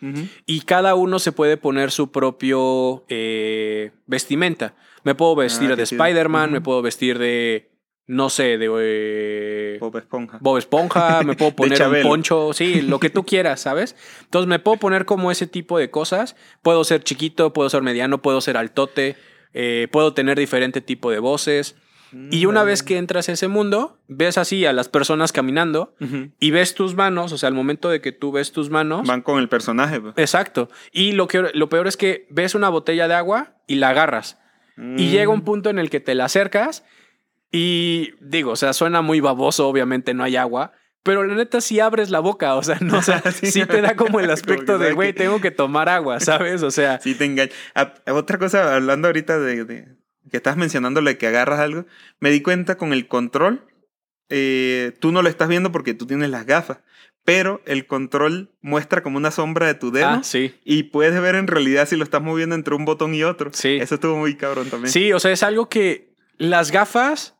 Y 0.47 0.61
cada 0.61 0.95
uno 0.95 1.19
se 1.19 1.31
puede 1.31 1.57
poner 1.57 1.91
su 1.91 2.11
propio 2.11 3.05
eh, 3.09 3.91
vestimenta. 4.07 4.75
Me 5.03 5.13
puedo 5.13 5.35
vestir 5.35 5.67
Ah, 5.71 5.75
de 5.75 5.83
qué 5.83 5.87
chido. 5.87 6.03
Spider-Man, 6.03 6.51
me 6.51 6.61
puedo 6.61 6.81
vestir 6.81 7.19
de, 7.19 7.69
no 8.07 8.29
sé, 8.29 8.57
de 8.57 8.69
eh, 8.79 9.77
Bob 9.79 9.97
Esponja. 9.97 10.37
Bob 10.41 10.57
Esponja, 10.57 11.21
me 11.25 11.35
puedo 11.35 11.51
poner 11.55 11.81
un 11.81 12.01
poncho, 12.01 12.53
sí, 12.53 12.81
lo 12.81 12.99
que 12.99 13.09
tú 13.09 13.25
quieras, 13.25 13.61
¿sabes? 13.61 13.95
Entonces 14.23 14.47
me 14.47 14.59
puedo 14.59 14.77
poner 14.77 15.05
como 15.05 15.29
ese 15.31 15.47
tipo 15.47 15.77
de 15.77 15.89
cosas. 15.91 16.35
Puedo 16.61 16.83
ser 16.83 17.03
chiquito, 17.03 17.53
puedo 17.53 17.69
ser 17.69 17.81
mediano, 17.81 18.21
puedo 18.21 18.39
ser 18.41 18.57
altote, 18.57 19.17
eh, 19.53 19.87
puedo 19.91 20.13
tener 20.13 20.39
diferente 20.39 20.81
tipo 20.81 21.11
de 21.11 21.19
voces. 21.19 21.75
Y 22.31 22.45
una 22.45 22.63
vez 22.63 22.83
que 22.83 22.97
entras 22.97 23.27
a 23.27 23.33
ese 23.33 23.49
mundo, 23.49 23.99
ves 24.07 24.37
así 24.37 24.65
a 24.65 24.71
las 24.71 24.87
personas 24.87 25.33
caminando 25.33 25.93
y 26.39 26.51
ves 26.51 26.73
tus 26.73 26.95
manos, 26.95 27.33
o 27.33 27.37
sea, 27.37 27.47
al 27.49 27.53
momento 27.53 27.89
de 27.89 27.99
que 27.99 28.13
tú 28.13 28.31
ves 28.31 28.53
tus 28.53 28.69
manos, 28.69 29.05
Van 29.05 29.21
con 29.21 29.39
el 29.39 29.49
personaje. 29.49 29.99
pues. 29.99 30.13
Exacto. 30.15 30.69
Y 30.93 31.11
lo, 31.11 31.27
que, 31.27 31.51
lo 31.53 31.67
peor 31.67 31.85
es 31.85 31.97
que 31.97 32.25
ves 32.29 32.55
una 32.55 32.69
botella 32.69 33.09
de 33.09 33.13
agua 33.15 33.55
y 33.67 33.75
la 33.75 33.89
agarras. 33.89 34.39
Y 34.77 34.81
Mm. 34.81 34.95
llega 35.11 35.29
un 35.31 35.41
punto 35.41 35.69
en 35.69 35.79
el 35.79 35.89
que 35.89 35.99
te 35.99 36.15
la 36.15 36.25
acercas 36.25 36.85
y 37.51 38.13
digo, 38.21 38.51
o 38.51 38.55
sea, 38.55 38.73
suena 38.73 39.01
muy 39.01 39.19
baboso, 39.19 39.67
obviamente 39.67 40.13
no 40.13 40.23
hay 40.23 40.35
agua. 40.35 40.73
Pero 41.03 41.23
la 41.23 41.35
neta 41.35 41.61
sí 41.61 41.79
abres 41.79 42.09
la 42.09 42.19
boca, 42.19 42.55
o 42.55 42.63
sea, 42.63 42.77
no, 42.81 42.97
o 42.97 43.01
sea, 43.01 43.21
Sí. 43.31 43.49
sí 43.51 43.65
te 43.65 43.79
da 43.81 43.95
como 43.95 44.19
el 44.19 44.25
Como 44.25 44.33
aspecto 44.33 44.77
que 44.77 44.85
de, 44.85 44.91
güey, 44.93 45.13
que- 45.13 45.19
tengo 45.19 45.39
que 45.39 45.51
tomar 45.51 45.87
agua, 45.87 46.19
¿sabes? 46.19 46.63
O 46.63 46.71
sea, 46.71 46.99
Sí, 46.99 47.15
te 47.15 47.23
engaña. 47.25 47.51
Otra 48.07 48.37
cosa, 48.37 48.75
hablando 48.75 49.07
ahorita 49.07 49.39
de, 49.39 49.63
de- 49.63 49.87
que 50.29 50.35
estás 50.37 50.57
de 50.57 51.17
que 51.17 51.27
agarras 51.27 51.59
algo, 51.61 51.85
me 52.19 52.29
di 52.31 52.41
cuenta 52.41 52.75
con 52.77 52.91
el 52.91 53.07
control, 53.07 53.65
eh, 54.29 54.91
tú 54.99 55.13
no 55.13 55.21
lo 55.21 55.29
estás 55.29 55.47
viendo 55.47 55.71
porque 55.71 55.93
tú 55.93 56.05
tienes 56.05 56.29
las 56.29 56.45
gafas, 56.45 56.79
pero 57.23 57.61
el 57.65 57.87
control 57.87 58.51
muestra 58.61 59.01
como 59.01 59.15
una 59.15 59.31
sombra 59.31 59.67
de 59.67 59.75
tu 59.75 59.91
dedo 59.91 60.07
ah, 60.09 60.21
sí. 60.23 60.53
y 60.65 60.83
puedes 60.83 61.19
ver 61.21 61.35
en 61.35 61.47
realidad 61.47 61.87
si 61.87 61.95
lo 61.95 62.03
estás 62.03 62.21
moviendo 62.21 62.55
entre 62.55 62.75
un 62.75 62.83
botón 62.83 63.15
y 63.15 63.23
otro. 63.23 63.51
Sí. 63.53 63.77
Eso 63.79 63.95
estuvo 63.95 64.17
muy 64.17 64.35
cabrón 64.35 64.69
también. 64.69 64.91
Sí, 64.91 65.13
o 65.13 65.19
sea, 65.21 65.31
es 65.31 65.43
algo 65.43 65.69
que 65.69 66.13
las 66.37 66.71
gafas 66.71 67.36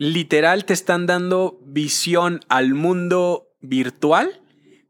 literal 0.00 0.64
te 0.64 0.72
están 0.72 1.04
dando 1.04 1.60
visión 1.62 2.40
al 2.48 2.72
mundo 2.72 3.50
virtual, 3.60 4.40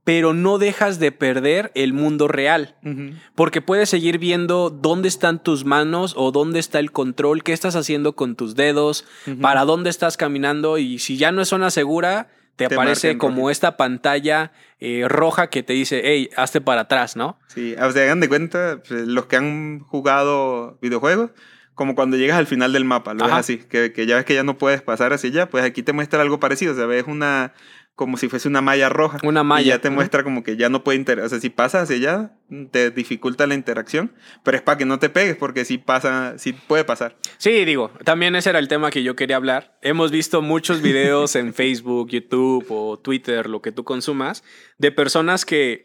pero 0.05 0.35
no 0.35 0.59
dejas 0.59 1.00
de 1.00 1.11
perder 1.11 1.73
el 1.75 1.93
mundo 1.93 2.29
real. 2.29 2.76
Porque 3.35 3.61
puedes 3.61 3.90
seguir 3.90 4.19
viendo 4.19 4.71
dónde 4.71 5.09
están 5.09 5.43
tus 5.43 5.64
manos 5.64 6.14
o 6.17 6.31
dónde 6.31 6.61
está 6.61 6.79
el 6.79 6.93
control, 6.93 7.43
qué 7.43 7.52
estás 7.52 7.75
haciendo 7.75 8.14
con 8.14 8.37
tus 8.37 8.55
dedos, 8.55 9.05
para 9.43 9.64
dónde 9.64 9.90
estás 9.90 10.17
caminando 10.17 10.79
y 10.79 11.00
si 11.00 11.17
ya 11.17 11.33
no 11.33 11.43
es 11.43 11.49
zona 11.49 11.71
segura, 11.71 12.29
te, 12.55 12.69
Te 12.69 12.75
aparece 12.75 13.19
como 13.19 13.50
esta 13.50 13.76
pantalla 13.76 14.52
eh, 14.79 15.07
roja 15.09 15.49
que 15.49 15.64
te 15.64 15.73
dice, 15.73 16.02
hey, 16.05 16.29
hazte 16.37 16.61
para 16.61 16.83
atrás, 16.83 17.17
¿no? 17.17 17.38
Sí, 17.49 17.75
o 17.75 17.90
sea, 17.90 18.02
hagan 18.05 18.21
de 18.21 18.29
cuenta, 18.29 18.83
pues, 18.87 19.09
los 19.09 19.26
que 19.26 19.37
han 19.37 19.81
jugado 19.81 20.79
videojuegos, 20.83 21.31
como 21.75 21.95
cuando 21.95 22.17
llegas 22.17 22.39
al 22.39 22.47
final 22.47 22.73
del 22.73 22.85
mapa, 22.85 23.15
lo 23.15 23.21
ves 23.25 23.33
Ajá. 23.33 23.39
así, 23.41 23.59
que, 23.59 23.93
que 23.93 24.07
ya 24.07 24.17
ves 24.17 24.25
que 24.25 24.35
ya 24.35 24.43
no 24.43 24.59
puedes 24.59 24.83
pasar 24.83 25.12
hacia 25.12 25.31
allá, 25.31 25.50
pues 25.50 25.65
aquí 25.65 25.83
te 25.83 25.93
muestra 25.93 26.21
algo 26.23 26.39
parecido, 26.41 26.73
o 26.73 26.77
sea, 26.77 26.85
ves 26.87 27.05
una, 27.07 27.55
como 27.95 28.17
si 28.19 28.29
fuese 28.29 28.49
una 28.49 28.61
malla 28.61 28.89
roja. 28.91 29.19
Una 29.23 29.41
Y 29.41 29.45
malla. 29.45 29.67
ya 29.67 29.81
te 29.81 29.89
muestra 29.89 30.23
como 30.23 30.43
que 30.43 30.57
ya 30.57 30.69
no 30.69 30.85
puede 30.85 30.99
interactuar, 30.99 31.27
o 31.27 31.31
sea, 31.31 31.41
si 31.41 31.49
pasas 31.49 31.85
hacia 31.85 31.97
allá, 31.97 32.33
te 32.71 32.91
dificulta 32.91 33.47
la 33.47 33.55
interacción, 33.55 34.12
pero 34.45 34.57
es 34.59 34.62
para 34.62 34.77
que 34.77 34.85
no 34.85 34.99
te 34.99 35.09
pegues, 35.09 35.37
porque 35.37 35.65
si 35.65 35.79
pasa, 35.79 36.35
sí 36.39 36.53
puede 36.53 36.85
pasar. 36.85 37.17
Sí, 37.39 37.65
digo, 37.65 37.91
también 38.05 38.37
ese 38.37 38.50
era 38.50 38.59
el 38.59 38.69
tema 38.69 38.91
que 38.91 39.03
yo 39.03 39.17
quería 39.17 39.37
hablar. 39.37 39.79
Hemos 39.81 40.11
visto 40.11 40.43
muchos 40.43 40.83
videos 40.83 41.35
en 41.37 41.55
Facebook, 41.55 42.11
YouTube 42.11 42.67
o 42.69 42.99
Twitter, 42.99 43.49
lo 43.49 43.62
que 43.62 43.73
tú 43.73 43.85
consumas, 43.85 44.45
de 44.79 44.93
personas 44.93 45.45
que 45.47 45.85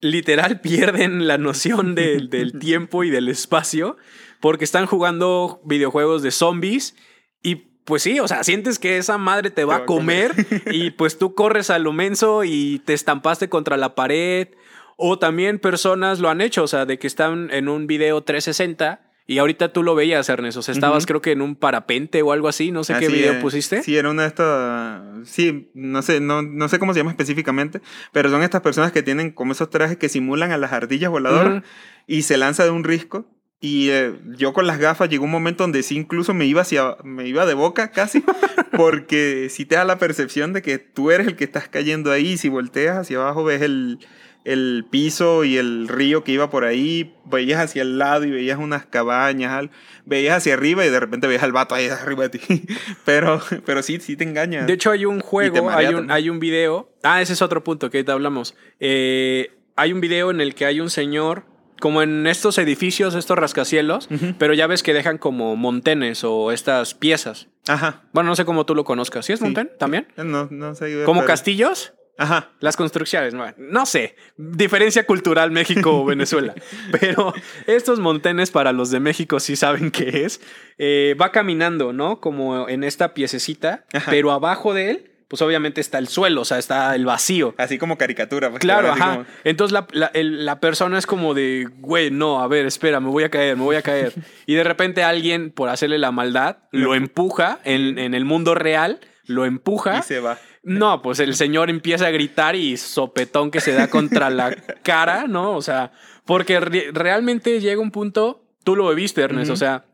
literal 0.00 0.60
pierden 0.62 1.26
la 1.26 1.38
noción 1.38 1.94
del- 1.94 2.28
del 2.30 2.58
tiempo 2.58 3.02
y 3.04 3.10
del 3.10 3.28
espacio 3.28 3.96
porque 4.40 4.64
están 4.64 4.86
jugando 4.86 5.60
videojuegos 5.64 6.22
de 6.22 6.30
zombies 6.30 6.96
y 7.42 7.66
pues 7.86 8.02
sí, 8.02 8.18
o 8.18 8.26
sea, 8.26 8.42
sientes 8.42 8.80
que 8.80 8.98
esa 8.98 9.16
madre 9.16 9.50
te 9.50 9.64
va, 9.64 9.78
va 9.78 9.84
a 9.84 9.86
comer. 9.86 10.32
comer 10.34 10.62
y 10.74 10.90
pues 10.90 11.18
tú 11.18 11.34
corres 11.34 11.70
a 11.70 11.78
lo 11.78 11.92
menso 11.92 12.42
y 12.44 12.80
te 12.80 12.92
estampaste 12.92 13.48
contra 13.48 13.76
la 13.76 13.94
pared. 13.94 14.48
O 14.96 15.18
también 15.18 15.58
personas 15.58 16.18
lo 16.20 16.28
han 16.28 16.40
hecho, 16.40 16.64
o 16.64 16.66
sea, 16.66 16.86
de 16.86 16.98
que 16.98 17.06
están 17.06 17.50
en 17.52 17.68
un 17.68 17.86
video 17.86 18.22
360 18.22 19.12
Y 19.26 19.38
ahorita 19.38 19.72
tú 19.72 19.82
lo 19.82 19.94
veías, 19.94 20.28
Ernest. 20.28 20.56
O 20.56 20.62
sea, 20.62 20.72
estabas 20.72 21.06
creo 21.06 21.20
que 21.20 21.32
en 21.32 21.42
un 21.42 21.54
parapente 21.54 22.22
o 22.22 22.32
algo 22.32 22.48
así. 22.48 22.72
No 22.72 22.82
sé 22.82 22.94
qué 22.98 23.08
video 23.08 23.34
es. 23.34 23.42
pusiste. 23.42 23.82
Sí, 23.82 23.96
era 23.96 24.10
una 24.10 24.22
de 24.22 24.28
estas. 24.28 25.02
Sí, 25.28 25.70
no 25.74 26.02
sé, 26.02 26.20
no, 26.20 26.42
no 26.42 26.68
sé 26.68 26.78
cómo 26.78 26.92
se 26.92 27.00
llama 27.00 27.10
específicamente, 27.10 27.82
pero 28.10 28.30
son 28.30 28.42
estas 28.42 28.62
personas 28.62 28.90
que 28.90 29.02
tienen 29.02 29.30
como 29.30 29.52
esos 29.52 29.70
trajes 29.70 29.96
que 29.96 30.08
simulan 30.08 30.50
a 30.50 30.58
las 30.58 30.72
ardillas 30.72 31.10
voladoras 31.10 31.62
y 32.06 32.22
se 32.22 32.36
lanza 32.36 32.64
de 32.64 32.70
un 32.70 32.82
risco. 32.82 33.26
Y 33.60 33.88
eh, 33.90 34.12
yo 34.36 34.52
con 34.52 34.66
las 34.66 34.78
gafas 34.78 35.08
llegó 35.08 35.24
un 35.24 35.30
momento 35.30 35.64
donde 35.64 35.82
sí 35.82 35.96
incluso 35.96 36.34
me 36.34 36.44
iba 36.44 36.60
hacia, 36.60 36.96
me 37.04 37.26
iba 37.26 37.46
de 37.46 37.54
boca 37.54 37.90
casi, 37.90 38.22
porque 38.76 39.48
sí 39.50 39.64
te 39.64 39.76
da 39.76 39.84
la 39.84 39.98
percepción 39.98 40.52
de 40.52 40.62
que 40.62 40.78
tú 40.78 41.10
eres 41.10 41.26
el 41.26 41.36
que 41.36 41.44
estás 41.44 41.68
cayendo 41.68 42.12
ahí. 42.12 42.32
Y 42.32 42.38
si 42.38 42.48
volteas 42.48 42.98
hacia 42.98 43.16
abajo 43.16 43.44
ves 43.44 43.62
el, 43.62 43.98
el 44.46 44.84
piso 44.88 45.42
y 45.44 45.56
el 45.56 45.88
río 45.88 46.22
que 46.22 46.30
iba 46.30 46.50
por 46.50 46.64
ahí, 46.64 47.16
veías 47.24 47.60
hacia 47.60 47.82
el 47.82 47.98
lado 47.98 48.24
y 48.24 48.30
veías 48.30 48.58
unas 48.60 48.86
cabañas, 48.86 49.70
veías 50.04 50.36
hacia 50.36 50.54
arriba 50.54 50.86
y 50.86 50.88
de 50.88 51.00
repente 51.00 51.26
veías 51.26 51.42
al 51.42 51.50
vato 51.50 51.74
ahí 51.74 51.88
arriba 52.02 52.28
de 52.28 52.38
ti. 52.38 52.62
Pero, 53.04 53.40
pero 53.64 53.82
sí, 53.82 53.98
sí 53.98 54.16
te 54.16 54.22
engaña. 54.22 54.64
De 54.64 54.74
hecho, 54.74 54.92
hay 54.92 55.04
un 55.04 55.18
juego, 55.18 55.68
hay 55.68 55.94
un, 55.94 56.12
hay 56.12 56.30
un 56.30 56.38
video. 56.38 56.92
Ah, 57.02 57.20
ese 57.20 57.32
es 57.32 57.42
otro 57.42 57.64
punto 57.64 57.90
que 57.90 57.98
ahorita 57.98 58.12
hablamos. 58.12 58.54
Eh, 58.78 59.50
hay 59.74 59.92
un 59.92 60.00
video 60.00 60.30
en 60.30 60.40
el 60.40 60.54
que 60.54 60.64
hay 60.64 60.78
un 60.78 60.90
señor, 60.90 61.44
como 61.80 62.02
en 62.02 62.26
estos 62.26 62.58
edificios, 62.58 63.14
estos 63.14 63.36
rascacielos, 63.38 64.08
pero 64.38 64.54
ya 64.54 64.66
ves 64.66 64.82
que 64.82 64.94
dejan 64.94 65.18
como 65.18 65.56
montenes 65.56 66.24
o 66.24 66.52
estas 66.52 66.94
piezas. 66.94 67.48
Ajá. 67.68 68.02
Bueno, 68.12 68.30
no 68.30 68.36
sé 68.36 68.44
cómo 68.44 68.64
tú 68.66 68.74
lo 68.74 68.84
conozcas. 68.84 69.26
¿Sí 69.26 69.32
es 69.32 69.40
Sí. 69.40 69.54
también? 69.78 70.08
No, 70.16 70.48
no 70.50 70.74
sé. 70.74 71.02
¿Como 71.04 71.20
pero- 71.20 71.26
castillos? 71.28 71.92
Ajá. 72.18 72.52
Las 72.60 72.78
construcciones, 72.78 73.34
no, 73.34 73.44
no 73.58 73.84
sé, 73.84 74.16
diferencia 74.38 75.04
cultural 75.04 75.50
México 75.50 76.00
o 76.00 76.04
Venezuela, 76.06 76.54
pero 76.98 77.34
estos 77.66 78.00
montenes 78.00 78.50
para 78.50 78.72
los 78.72 78.90
de 78.90 79.00
México 79.00 79.38
sí 79.38 79.54
saben 79.54 79.90
qué 79.90 80.24
es. 80.24 80.40
Eh, 80.78 81.14
va 81.20 81.30
caminando, 81.30 81.92
¿no? 81.92 82.20
Como 82.22 82.70
en 82.70 82.84
esta 82.84 83.12
piececita, 83.12 83.84
Ajá. 83.92 84.10
pero 84.10 84.30
abajo 84.32 84.72
de 84.72 84.90
él, 84.92 85.10
pues 85.28 85.42
obviamente 85.42 85.80
está 85.80 85.98
el 85.98 86.08
suelo, 86.08 86.42
o 86.42 86.44
sea, 86.44 86.58
está 86.58 86.94
el 86.94 87.04
vacío. 87.04 87.54
Así 87.58 87.78
como 87.78 87.98
caricatura. 87.98 88.50
pues, 88.50 88.60
Claro, 88.60 88.92
ajá. 88.92 89.10
como- 89.14 89.26
Entonces 89.44 89.72
la, 89.72 89.86
la- 89.92 90.10
el- 90.14 90.44
la 90.44 90.60
persona 90.60 90.98
es 90.98 91.06
como 91.06 91.34
de, 91.34 91.68
güey, 91.78 92.10
no, 92.10 92.40
a 92.40 92.46
ver, 92.48 92.66
espera, 92.66 93.00
me 93.00 93.08
voy 93.08 93.24
a 93.24 93.28
caer, 93.30 93.56
me 93.56 93.62
voy 93.64 93.76
a 93.76 93.82
caer. 93.82 94.12
Y 94.46 94.54
de 94.54 94.64
repente 94.64 95.02
alguien, 95.02 95.50
por 95.50 95.68
hacerle 95.68 95.98
la 95.98 96.12
maldad, 96.12 96.58
lo 96.70 96.94
empuja 96.94 97.58
en, 97.64 97.98
en 97.98 98.14
el 98.14 98.24
mundo 98.24 98.54
real, 98.54 99.00
lo 99.24 99.44
empuja. 99.44 99.98
y 99.98 100.02
se 100.02 100.20
va. 100.20 100.38
No, 100.62 101.00
pues 101.02 101.20
el 101.20 101.34
señor 101.34 101.70
empieza 101.70 102.06
a 102.06 102.10
gritar 102.10 102.56
y 102.56 102.76
sopetón 102.76 103.50
que 103.50 103.60
se 103.60 103.72
da 103.72 103.88
contra 103.88 104.30
la 104.30 104.50
cara, 104.82 105.26
¿no? 105.28 105.52
O 105.56 105.62
sea, 105.62 105.92
porque 106.24 106.58
re- 106.60 106.90
realmente 106.92 107.60
llega 107.60 107.80
un 107.80 107.90
punto, 107.92 108.44
tú 108.64 108.74
lo 108.76 108.92
viste, 108.94 109.22
Ernest, 109.22 109.46
Ujú. 109.50 109.52
o 109.54 109.56
sea, 109.56 109.84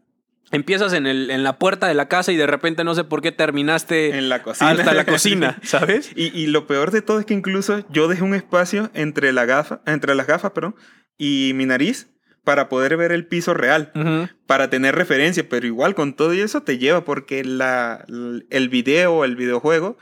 empiezas 0.52 0.92
en, 0.92 1.06
el, 1.06 1.30
en 1.30 1.42
la 1.42 1.58
puerta 1.58 1.88
de 1.88 1.94
la 1.94 2.06
casa 2.08 2.30
y 2.32 2.36
de 2.36 2.46
repente 2.46 2.84
no 2.84 2.94
sé 2.94 3.04
por 3.04 3.22
qué 3.22 3.32
terminaste 3.32 4.16
En 4.16 4.28
la 4.28 4.42
cocina. 4.42 4.70
hasta 4.70 4.92
la 4.94 5.04
cocina, 5.04 5.58
¿sabes? 5.62 6.12
Y, 6.14 6.26
y 6.38 6.46
lo 6.46 6.66
peor 6.66 6.90
de 6.92 7.02
todo 7.02 7.18
es 7.20 7.26
que 7.26 7.34
incluso 7.34 7.84
yo 7.90 8.06
dejé 8.08 8.22
un 8.22 8.34
espacio 8.34 8.90
entre, 8.94 9.32
la 9.32 9.44
gafa, 9.46 9.80
entre 9.86 10.14
las 10.14 10.26
gafas 10.26 10.52
perdón, 10.52 10.76
y 11.18 11.52
mi 11.54 11.66
nariz 11.66 12.08
para 12.44 12.68
poder 12.68 12.96
ver 12.96 13.12
el 13.12 13.26
piso 13.26 13.54
real, 13.54 13.92
Ujú. 13.94 14.28
para 14.46 14.68
tener 14.68 14.94
referencia, 14.96 15.48
pero 15.48 15.66
igual 15.66 15.94
con 15.94 16.14
todo 16.14 16.32
eso 16.32 16.62
te 16.62 16.76
lleva 16.78 17.04
porque 17.04 17.44
la, 17.44 18.04
el 18.50 18.68
video 18.68 19.24
el 19.24 19.36
videojuego 19.36 19.96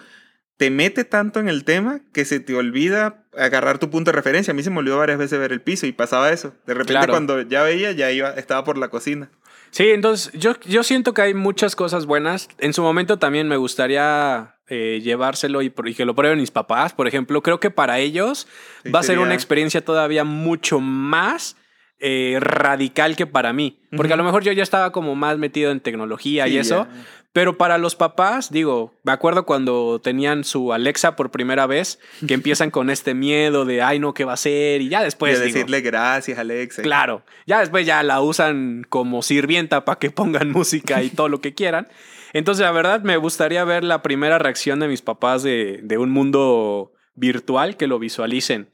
te 0.56 0.70
mete 0.70 1.04
tanto 1.04 1.40
en 1.40 1.48
el 1.48 1.64
tema 1.64 2.00
que 2.12 2.24
se 2.26 2.38
te 2.40 2.54
olvida 2.54 3.24
agarrar 3.36 3.78
tu 3.78 3.88
punto 3.88 4.10
de 4.10 4.16
referencia. 4.16 4.52
A 4.52 4.54
mí 4.54 4.62
se 4.62 4.68
me 4.68 4.78
olvidó 4.78 4.98
varias 4.98 5.18
veces 5.18 5.38
ver 5.38 5.52
el 5.52 5.62
piso 5.62 5.86
y 5.86 5.92
pasaba 5.92 6.30
eso. 6.32 6.54
De 6.66 6.74
repente 6.74 6.92
Claro. 6.92 7.12
cuando 7.14 7.40
ya 7.42 7.62
veía, 7.62 7.92
ya 7.92 8.10
iba, 8.10 8.30
estaba 8.30 8.62
por 8.64 8.76
la 8.76 8.88
cocina. 8.88 9.30
Sí, 9.70 9.90
entonces 9.90 10.32
yo, 10.38 10.54
yo 10.66 10.82
siento 10.82 11.14
que 11.14 11.22
hay 11.22 11.34
muchas 11.34 11.76
cosas 11.76 12.06
buenas. 12.06 12.48
En 12.58 12.72
su 12.72 12.82
momento 12.82 13.18
también 13.18 13.48
me 13.48 13.56
gustaría 13.56 14.56
eh, 14.68 15.00
llevárselo 15.02 15.62
y, 15.62 15.72
y 15.84 15.94
que 15.94 16.04
lo 16.04 16.14
prueben 16.14 16.38
mis 16.38 16.50
papás, 16.50 16.92
por 16.92 17.06
ejemplo. 17.06 17.42
Creo 17.42 17.60
que 17.60 17.70
para 17.70 17.98
ellos 17.98 18.46
Sí, 18.82 18.90
va 18.90 19.00
a 19.00 19.02
ser 19.02 19.18
una 19.18 19.34
experiencia 19.34 19.84
todavía 19.84 20.24
mucho 20.24 20.80
más 20.80 21.56
eh, 21.98 22.38
radical 22.40 23.14
que 23.14 23.26
para 23.26 23.52
mí. 23.52 23.78
Porque 23.96 24.12
a 24.12 24.16
lo 24.16 24.24
mejor 24.24 24.42
yo 24.42 24.52
ya 24.52 24.62
estaba 24.62 24.90
como 24.90 25.14
más 25.14 25.36
metido 25.38 25.70
en 25.70 25.80
tecnología 25.80 26.48
y 26.48 26.56
eso. 26.56 26.86
Pero 27.32 27.56
para 27.56 27.78
los 27.78 27.94
papás, 27.94 28.50
digo, 28.50 28.92
me 29.04 29.12
acuerdo 29.12 29.46
cuando 29.46 30.00
tenían 30.00 30.42
su 30.42 30.72
Alexa 30.72 31.14
por 31.14 31.30
primera 31.30 31.66
vez, 31.66 32.00
que 32.26 32.34
empiezan 32.34 32.72
con 32.72 32.90
este 32.90 33.14
miedo 33.14 33.64
de, 33.64 33.82
ay, 33.82 34.00
no, 34.00 34.14
¿qué 34.14 34.24
va 34.24 34.32
a 34.32 34.36
ser? 34.36 34.80
Y 34.80 34.88
ya 34.88 35.04
después... 35.04 35.38
de 35.38 35.46
digo, 35.46 35.58
decirle 35.58 35.80
gracias, 35.80 36.38
Alexa. 36.40 36.82
Claro, 36.82 37.22
ya 37.46 37.60
después 37.60 37.86
ya 37.86 38.02
la 38.02 38.20
usan 38.20 38.84
como 38.88 39.22
sirvienta 39.22 39.84
para 39.84 40.00
que 40.00 40.10
pongan 40.10 40.50
música 40.52 41.02
y 41.04 41.10
todo 41.10 41.28
lo 41.28 41.40
que 41.40 41.54
quieran. 41.54 41.86
Entonces, 42.32 42.64
la 42.64 42.72
verdad, 42.72 43.02
me 43.02 43.16
gustaría 43.16 43.62
ver 43.62 43.84
la 43.84 44.02
primera 44.02 44.40
reacción 44.40 44.80
de 44.80 44.88
mis 44.88 45.02
papás 45.02 45.44
de, 45.44 45.80
de 45.84 45.98
un 45.98 46.10
mundo 46.10 46.92
virtual 47.14 47.76
que 47.76 47.86
lo 47.86 48.00
visualicen. 48.00 48.70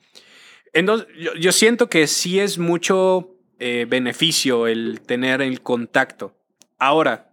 Entonces, 0.72 1.08
yo, 1.18 1.34
yo 1.34 1.52
siento 1.52 1.90
que 1.90 2.06
sí 2.06 2.40
es 2.40 2.58
mucho 2.58 3.36
eh, 3.58 3.86
beneficio 3.88 4.66
el 4.66 5.00
tener 5.00 5.42
el 5.42 5.62
contacto. 5.62 6.34
Ahora, 6.78 7.25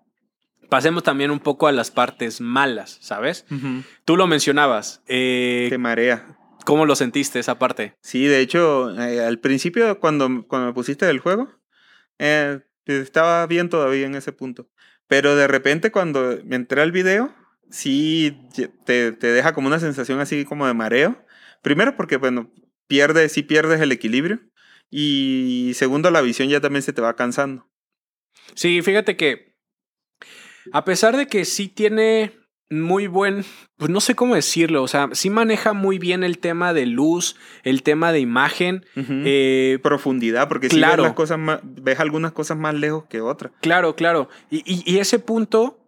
pasemos 0.70 1.04
también 1.04 1.32
un 1.32 1.40
poco 1.40 1.68
a 1.68 1.72
las 1.72 1.92
partes 1.92 2.42
malas, 2.42 2.98
¿sabes? 3.02 3.46
Tú 4.06 4.18
lo 4.18 4.28
mencionabas. 4.28 5.02
eh, 5.08 5.68
Te 5.70 5.78
marea. 5.78 6.38
¿Cómo 6.66 6.86
lo 6.86 6.96
sentiste 6.96 7.40
esa 7.40 7.60
parte? 7.60 7.96
Sí, 8.02 8.26
de 8.26 8.40
hecho, 8.40 8.90
eh, 9.00 9.20
al 9.24 9.40
principio, 9.40 10.00
cuando, 10.00 10.46
cuando 10.48 10.68
me 10.68 10.74
pusiste 10.74 11.10
el 11.10 11.20
juego, 11.20 11.50
eh, 12.20 12.62
estaba 12.86 13.46
bien 13.48 13.70
todavía 13.70 14.06
en 14.06 14.16
ese 14.16 14.32
punto. 14.32 14.70
Pero 15.08 15.36
de 15.36 15.48
repente, 15.48 15.92
cuando 15.92 16.32
entré 16.32 16.82
al 16.82 16.92
video, 16.94 17.34
sí 17.70 18.38
te, 18.86 19.12
te 19.12 19.28
deja 19.28 19.54
como 19.54 19.68
una 19.68 19.80
sensación 19.80 20.20
así 20.22 20.46
como 20.46 20.66
de 20.66 20.74
mareo. 20.74 21.22
Primero, 21.62 21.96
porque, 21.98 22.18
bueno, 22.18 22.52
pierdes, 22.88 23.34
sí 23.34 23.44
pierdes 23.44 23.82
el 23.82 23.92
equilibrio. 23.92 24.40
Y 24.90 25.72
segundo, 25.76 26.12
la 26.12 26.22
visión 26.22 26.48
ya 26.50 26.62
también 26.62 26.84
se 26.84 26.94
te 26.94 27.02
va 27.02 27.16
cansando. 27.16 27.68
Sí, 28.56 28.82
fíjate 28.82 29.18
que 29.18 29.53
a 30.72 30.86
pesar 30.86 31.18
de 31.18 31.28
que 31.28 31.46
sí 31.46 31.68
tiene 31.68 32.32
muy 32.70 33.06
buen, 33.08 33.46
pues 33.78 33.92
no 33.92 34.00
sé 34.02 34.16
cómo 34.16 34.34
decirlo, 34.34 34.82
o 34.82 34.88
sea, 34.88 35.10
sí 35.12 35.30
maneja 35.30 35.74
muy 35.74 36.00
bien 36.00 36.24
el 36.24 36.40
tema 36.40 36.74
de 36.74 36.88
luz, 36.88 37.36
el 37.64 37.84
tema 37.84 38.12
de 38.12 38.20
imagen. 38.20 38.84
Eh, 38.96 39.78
Profundidad, 39.84 40.48
porque 40.48 40.70
si 40.70 40.78
claro. 40.78 41.04
ves, 41.04 41.10
las 41.10 41.16
cosas 41.16 41.38
más, 41.38 41.60
ves 41.64 42.00
algunas 42.00 42.32
cosas 42.32 42.58
más 42.58 42.74
lejos 42.74 43.04
que 43.10 43.22
otras. 43.22 43.52
claro, 43.62 43.96
claro. 43.96 44.28
Y, 44.50 44.64
y- 44.66 44.84
y 44.92 44.98
ese 45.00 45.20
punto 45.20 45.83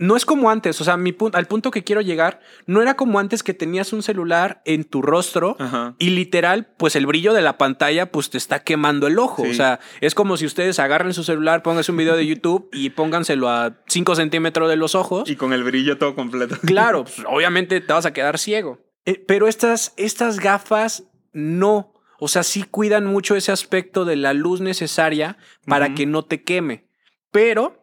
no 0.00 0.16
es 0.16 0.24
como 0.24 0.50
antes, 0.50 0.80
o 0.80 0.84
sea, 0.84 0.96
mi 0.96 1.12
punto, 1.12 1.36
al 1.36 1.46
punto 1.46 1.70
que 1.70 1.84
quiero 1.84 2.00
llegar, 2.00 2.40
no 2.64 2.80
era 2.80 2.96
como 2.96 3.18
antes 3.18 3.42
que 3.42 3.52
tenías 3.52 3.92
un 3.92 4.02
celular 4.02 4.62
en 4.64 4.84
tu 4.84 5.02
rostro. 5.02 5.56
Ajá. 5.58 5.94
Y 5.98 6.10
literal, 6.10 6.68
pues 6.78 6.96
el 6.96 7.06
brillo 7.06 7.34
de 7.34 7.42
la 7.42 7.58
pantalla, 7.58 8.10
pues 8.10 8.30
te 8.30 8.38
está 8.38 8.60
quemando 8.60 9.06
el 9.06 9.18
ojo. 9.18 9.44
Sí. 9.44 9.50
O 9.50 9.54
sea, 9.54 9.78
es 10.00 10.14
como 10.14 10.38
si 10.38 10.46
ustedes 10.46 10.78
agarren 10.78 11.12
su 11.12 11.22
celular, 11.22 11.62
pónganse 11.62 11.92
un 11.92 11.98
video 11.98 12.16
de 12.16 12.26
YouTube 12.26 12.70
y 12.72 12.88
pónganselo 12.88 13.50
a 13.50 13.76
5 13.88 14.14
centímetros 14.14 14.70
de 14.70 14.76
los 14.76 14.94
ojos. 14.94 15.28
Y 15.28 15.36
con 15.36 15.52
el 15.52 15.64
brillo 15.64 15.98
todo 15.98 16.14
completo. 16.14 16.56
Claro, 16.66 17.04
pues, 17.04 17.22
obviamente 17.28 17.80
te 17.82 17.92
vas 17.92 18.06
a 18.06 18.14
quedar 18.14 18.38
ciego. 18.38 18.78
Eh, 19.04 19.22
pero 19.26 19.48
estas, 19.48 19.92
estas 19.98 20.40
gafas 20.40 21.04
no. 21.34 21.92
O 22.18 22.28
sea, 22.28 22.42
sí 22.42 22.62
cuidan 22.62 23.04
mucho 23.04 23.36
ese 23.36 23.52
aspecto 23.52 24.06
de 24.06 24.16
la 24.16 24.32
luz 24.32 24.62
necesaria 24.62 25.36
para 25.66 25.94
que 25.94 26.06
no 26.06 26.24
te 26.24 26.42
queme. 26.42 26.88
Pero 27.30 27.79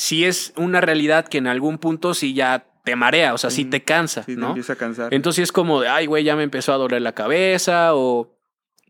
sí 0.00 0.24
es 0.24 0.54
una 0.56 0.80
realidad 0.80 1.28
que 1.28 1.36
en 1.36 1.46
algún 1.46 1.76
punto 1.76 2.14
sí 2.14 2.32
ya 2.32 2.64
te 2.84 2.96
marea, 2.96 3.34
o 3.34 3.38
sea, 3.38 3.50
sí 3.50 3.66
te 3.66 3.82
cansa, 3.82 4.22
Sí, 4.22 4.34
te 4.34 4.40
¿no? 4.40 4.48
empieza 4.48 4.72
a 4.72 4.76
cansar. 4.76 5.12
Entonces 5.12 5.42
es 5.44 5.52
como 5.52 5.82
de, 5.82 5.88
ay, 5.88 6.06
güey, 6.06 6.24
ya 6.24 6.36
me 6.36 6.42
empezó 6.42 6.72
a 6.72 6.78
doler 6.78 7.02
la 7.02 7.12
cabeza 7.12 7.94
o 7.94 8.34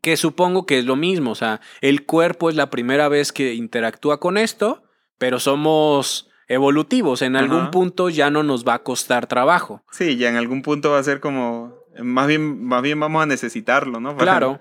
que 0.03 0.17
supongo 0.17 0.67
que 0.67 0.79
es 0.79 0.85
lo 0.85 0.95
mismo, 0.95 1.33
o 1.33 1.35
sea, 1.35 1.61
el 1.81 2.07
cuerpo 2.07 2.49
es 2.49 2.55
la 2.55 2.71
primera 2.71 3.09
vez 3.09 3.33
que 3.33 3.55
interactúa 3.55 4.21
con 4.21 4.39
esto, 4.39 4.85
pero 5.19 5.41
somos 5.41 6.31
evolutivos, 6.47 7.23
en 7.23 7.35
algún 7.35 7.63
Ajá. 7.63 7.71
punto 7.73 8.09
ya 8.09 8.31
no 8.31 8.45
nos 8.45 8.65
va 8.65 8.75
a 8.75 8.83
costar 8.85 9.27
trabajo. 9.27 9.83
Sí, 9.91 10.17
ya 10.17 10.29
en 10.29 10.37
algún 10.37 10.63
punto 10.63 10.93
va 10.93 10.99
a 11.01 11.03
ser 11.03 11.19
como. 11.19 11.75
Más 12.01 12.29
bien, 12.29 12.65
más 12.65 12.83
bien 12.83 13.01
vamos 13.01 13.21
a 13.23 13.27
necesitarlo, 13.27 13.99
¿no? 14.01 14.11
Para- 14.17 14.23
Claro. 14.39 14.61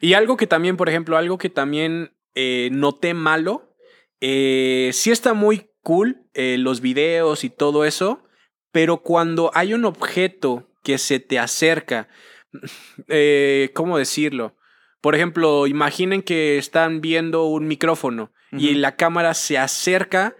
Y 0.00 0.14
algo 0.14 0.36
que 0.38 0.46
también, 0.46 0.76
por 0.78 0.88
ejemplo, 0.88 1.16
algo 1.18 1.36
que 1.38 1.50
también 1.50 2.12
eh, 2.34 2.68
noté 2.72 3.14
malo, 3.14 3.65
eh, 4.28 4.90
sí 4.92 5.12
está 5.12 5.34
muy 5.34 5.70
cool 5.84 6.24
eh, 6.34 6.58
los 6.58 6.80
videos 6.80 7.44
y 7.44 7.50
todo 7.50 7.84
eso, 7.84 8.24
pero 8.72 8.96
cuando 9.02 9.52
hay 9.54 9.72
un 9.72 9.84
objeto 9.84 10.68
que 10.82 10.98
se 10.98 11.20
te 11.20 11.38
acerca, 11.38 12.08
eh, 13.06 13.70
¿cómo 13.72 13.98
decirlo? 13.98 14.56
Por 15.00 15.14
ejemplo, 15.14 15.68
imaginen 15.68 16.22
que 16.22 16.58
están 16.58 17.00
viendo 17.00 17.44
un 17.44 17.68
micrófono 17.68 18.32
y 18.50 18.74
la 18.74 18.96
cámara 18.96 19.32
se 19.32 19.58
acerca 19.58 20.34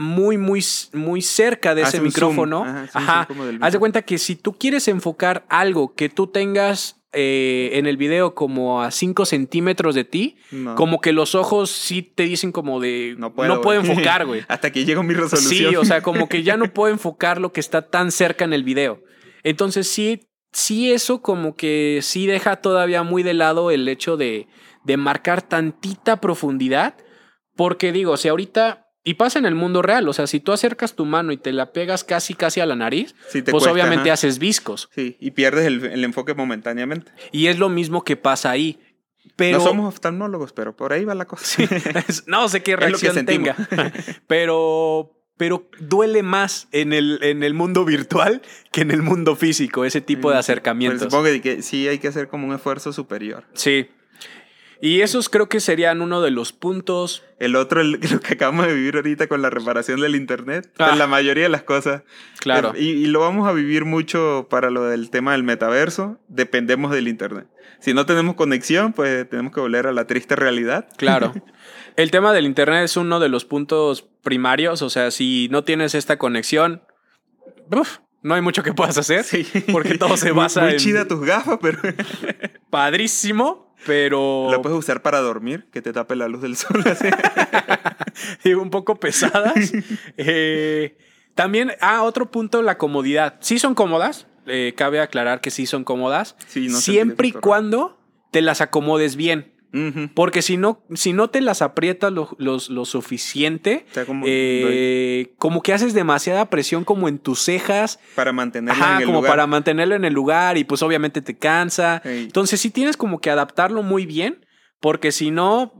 muy, 0.00 0.38
muy, 0.38 0.64
muy 0.94 1.20
cerca 1.20 1.74
de 1.74 1.82
ese 1.82 1.98
zoom. 1.98 2.04
micrófono. 2.04 2.64
Ajá, 2.94 3.26
zoom 3.26 3.58
Haz 3.62 3.74
de 3.74 3.78
cuenta 3.78 4.00
que 4.00 4.16
si 4.16 4.34
tú 4.34 4.54
quieres 4.54 4.88
enfocar 4.88 5.44
algo 5.50 5.94
que 5.94 6.08
tú 6.08 6.26
tengas 6.26 6.96
eh, 7.12 7.70
en 7.74 7.86
el 7.86 7.98
video 7.98 8.34
como 8.34 8.80
a 8.82 8.90
5 8.92 9.26
centímetros 9.26 9.94
de 9.94 10.04
ti, 10.04 10.36
No. 10.52 10.74
como 10.74 11.02
que 11.02 11.12
los 11.12 11.34
ojos 11.34 11.70
sí 11.70 12.00
te 12.02 12.22
dicen 12.22 12.50
como 12.50 12.80
de... 12.80 13.14
No 13.18 13.34
puedo. 13.34 13.72
enfocar, 13.74 14.24
güey. 14.24 14.42
Hasta 14.48 14.68
aquí 14.68 14.86
llegó 14.86 15.02
mi 15.02 15.12
resolución. 15.12 15.70
Sí, 15.70 15.76
o 15.76 15.84
sea, 15.84 16.00
como 16.02 16.28
que 16.30 16.42
ya 16.44 16.56
no 16.56 16.64
puedo 16.72 16.90
enfocar 16.92 17.38
lo 17.38 17.52
que 17.52 17.60
está 17.60 17.82
tan 17.82 18.10
cerca 18.10 18.46
en 18.46 18.54
el 18.54 18.64
video. 18.64 19.02
Entonces 19.42 19.86
sí, 19.86 20.28
sí 20.52 20.92
eso 20.92 21.20
como 21.20 21.56
que 21.56 21.98
sí 22.00 22.26
deja 22.26 22.56
todavía 22.56 23.02
muy 23.02 23.22
de 23.22 23.34
lado 23.34 23.70
el 23.70 23.86
hecho 23.86 24.16
de, 24.16 24.46
de 24.84 24.96
marcar 24.96 25.42
tantita 25.42 26.22
profundidad. 26.22 26.94
Porque 27.54 27.92
digo, 27.92 28.16
si 28.16 28.28
ahorita... 28.28 28.86
Y 29.02 29.14
pasa 29.14 29.38
en 29.38 29.46
el 29.46 29.54
mundo 29.54 29.80
real, 29.80 30.06
o 30.08 30.12
sea, 30.12 30.26
si 30.26 30.40
tú 30.40 30.52
acercas 30.52 30.94
tu 30.94 31.06
mano 31.06 31.32
y 31.32 31.38
te 31.38 31.52
la 31.52 31.72
pegas 31.72 32.04
casi 32.04 32.34
casi 32.34 32.60
a 32.60 32.66
la 32.66 32.76
nariz, 32.76 33.14
Sí, 33.30 33.40
pues 33.40 33.52
cuesta, 33.52 33.72
obviamente 33.72 34.10
ajá. 34.10 34.14
haces 34.14 34.38
viscos. 34.38 34.90
Sí, 34.94 35.16
y 35.20 35.30
pierdes 35.30 35.64
el, 35.66 35.84
el 35.86 36.04
enfoque 36.04 36.34
momentáneamente. 36.34 37.10
Y 37.32 37.46
es 37.46 37.58
lo 37.58 37.68
mismo 37.70 38.04
que 38.04 38.16
pasa 38.16 38.50
ahí. 38.50 38.78
Pero 39.36 39.58
No 39.58 39.64
somos 39.64 39.88
oftalmólogos, 39.94 40.52
pero 40.52 40.76
por 40.76 40.92
ahí 40.92 41.04
va 41.06 41.14
la 41.14 41.24
cosa. 41.24 41.62
no 42.26 42.48
sé 42.50 42.62
qué 42.62 42.72
Es 42.78 42.78
lo 42.90 42.98
que 42.98 43.06
reacción 43.10 43.24
tenga. 43.26 43.56
pero, 44.26 45.16
pero 45.36 45.68
duele 45.78 46.22
más 46.22 46.68
en 46.72 46.92
el, 46.92 47.18
en 47.22 47.42
el 47.42 47.54
mundo 47.54 47.84
virtual 47.84 48.42
que 48.72 48.82
en 48.82 48.90
el 48.90 49.02
mundo 49.02 49.36
físico, 49.36 49.84
ese 49.84 50.00
tipo 50.00 50.28
de 50.30 50.34
Pues 50.34 50.40
acercamientos. 50.46 51.02
supongo 51.04 51.24
que- 51.24 51.40
que 51.40 51.62
sí 51.62 51.88
hay 51.88 51.98
que 51.98 52.08
hacer 52.08 52.28
como 52.28 52.46
un 52.46 52.54
esfuerzo 52.54 52.92
superior. 52.92 53.44
Sí. 53.54 53.88
Y 54.82 55.02
esos 55.02 55.28
creo 55.28 55.48
que 55.48 55.60
serían 55.60 56.00
uno 56.00 56.22
de 56.22 56.30
los 56.30 56.52
puntos. 56.52 57.22
El 57.38 57.54
otro, 57.56 57.80
el- 57.82 57.92
lo 58.12 58.20
que 58.20 58.34
acabamos 58.34 58.66
de 58.66 58.74
vivir 58.74 58.96
ahorita 58.96 59.26
con 59.26 59.42
la 59.42 59.50
reparación 59.50 60.00
del 60.00 60.14
internet, 60.16 60.70
Ah. 60.78 60.86
pues 60.88 60.98
la 60.98 61.06
mayoría 61.06 61.42
de 61.44 61.48
las 61.50 61.62
cosas. 61.64 62.02
Claro. 62.38 62.72
Y, 62.76 62.88
y 62.88 63.06
lo 63.06 63.20
vamos 63.20 63.46
a 63.48 63.52
vivir 63.52 63.84
mucho 63.84 64.46
para 64.48 64.70
lo 64.70 64.84
del 64.84 65.10
tema 65.10 65.32
del 65.32 65.42
metaverso. 65.42 66.18
Dependemos 66.28 66.92
del 66.92 67.08
internet. 67.08 67.46
Si 67.80 67.92
no 67.94 68.06
tenemos 68.06 68.34
conexión, 68.36 68.92
pues 68.92 69.28
tenemos 69.28 69.52
que 69.54 69.60
volver 69.60 69.86
a 69.86 69.92
la 69.92 70.06
triste 70.06 70.34
realidad. 70.36 70.88
Claro. 70.96 71.32
El 71.96 72.10
tema 72.10 72.32
del 72.32 72.46
internet 72.46 72.84
es 72.84 72.96
uno 72.96 73.20
de 73.20 73.28
los 73.28 73.44
puntos 73.44 74.08
primarios. 74.22 74.80
O 74.82 74.88
sea, 74.90 75.10
si 75.10 75.48
no 75.50 75.64
tienes 75.64 75.94
esta 75.94 76.16
conexión, 76.18 76.82
uf, 77.70 77.98
no 78.22 78.34
hay 78.34 78.40
mucho 78.42 78.62
que 78.62 78.72
puedas 78.72 78.96
hacer. 78.96 79.24
Sí. 79.24 79.46
Porque 79.72 79.98
todo 79.98 80.16
se 80.16 80.26
Muy- 80.32 80.42
basa 80.42 80.62
muy 80.62 80.72
en 80.72 80.76
chida 80.78 81.06
tus 81.08 81.20
gafas, 81.24 81.58
pero 81.60 81.78
padrísimo, 82.70 83.69
pero 83.86 84.48
la 84.50 84.60
puedes 84.60 84.78
usar 84.78 85.02
para 85.02 85.20
dormir, 85.20 85.66
que 85.72 85.82
te 85.82 85.92
tape 85.92 86.16
la 86.16 86.28
luz 86.28 86.42
del 86.42 86.56
sol. 86.56 86.82
y 88.44 88.52
un 88.54 88.70
poco 88.70 88.96
pesadas. 88.96 89.72
Eh, 90.16 90.96
también, 91.34 91.72
ah, 91.80 92.02
otro 92.02 92.30
punto, 92.30 92.62
la 92.62 92.78
comodidad. 92.78 93.36
Sí 93.40 93.58
son 93.58 93.74
cómodas, 93.74 94.26
eh, 94.46 94.74
cabe 94.76 95.00
aclarar 95.00 95.40
que 95.40 95.50
sí 95.50 95.66
son 95.66 95.84
cómodas, 95.84 96.36
Sí, 96.46 96.68
no 96.68 96.78
siempre 96.78 97.28
y 97.28 97.32
cuando 97.32 97.98
te 98.30 98.42
las 98.42 98.60
acomodes 98.60 99.16
bien. 99.16 99.52
Porque 100.14 100.42
si 100.42 100.56
no, 100.56 100.82
si 100.94 101.12
no 101.12 101.30
te 101.30 101.40
las 101.40 101.62
aprietas 101.62 102.12
lo, 102.12 102.34
los- 102.38 102.70
lo 102.70 102.84
suficiente, 102.84 103.86
O 103.90 103.94
sea, 103.94 104.04
como, 104.04 104.24
eh, 104.28 105.32
como 105.38 105.62
que 105.62 105.72
haces 105.72 105.94
demasiada 105.94 106.50
presión 106.50 106.84
como 106.84 107.08
en 107.08 107.18
tus 107.18 107.40
cejas, 107.42 108.00
para 108.16 108.32
mantenerla 108.32 108.82
Ajá, 108.82 108.94
en 108.96 109.00
el 109.02 109.06
como 109.06 109.18
lugar. 109.18 109.30
para 109.32 109.46
mantenerlo 109.46 109.94
en 109.94 110.04
el 110.04 110.12
lugar 110.12 110.58
y 110.58 110.64
pues 110.64 110.82
obviamente 110.82 111.22
te 111.22 111.36
cansa. 111.36 112.02
Entonces 112.04 112.60
sí 112.60 112.70
tienes 112.70 112.96
como 112.96 113.20
que 113.20 113.30
adaptarlo 113.30 113.82
muy 113.82 114.06
bien, 114.06 114.44
porque 114.80 115.12
si 115.12 115.30
no, 115.30 115.72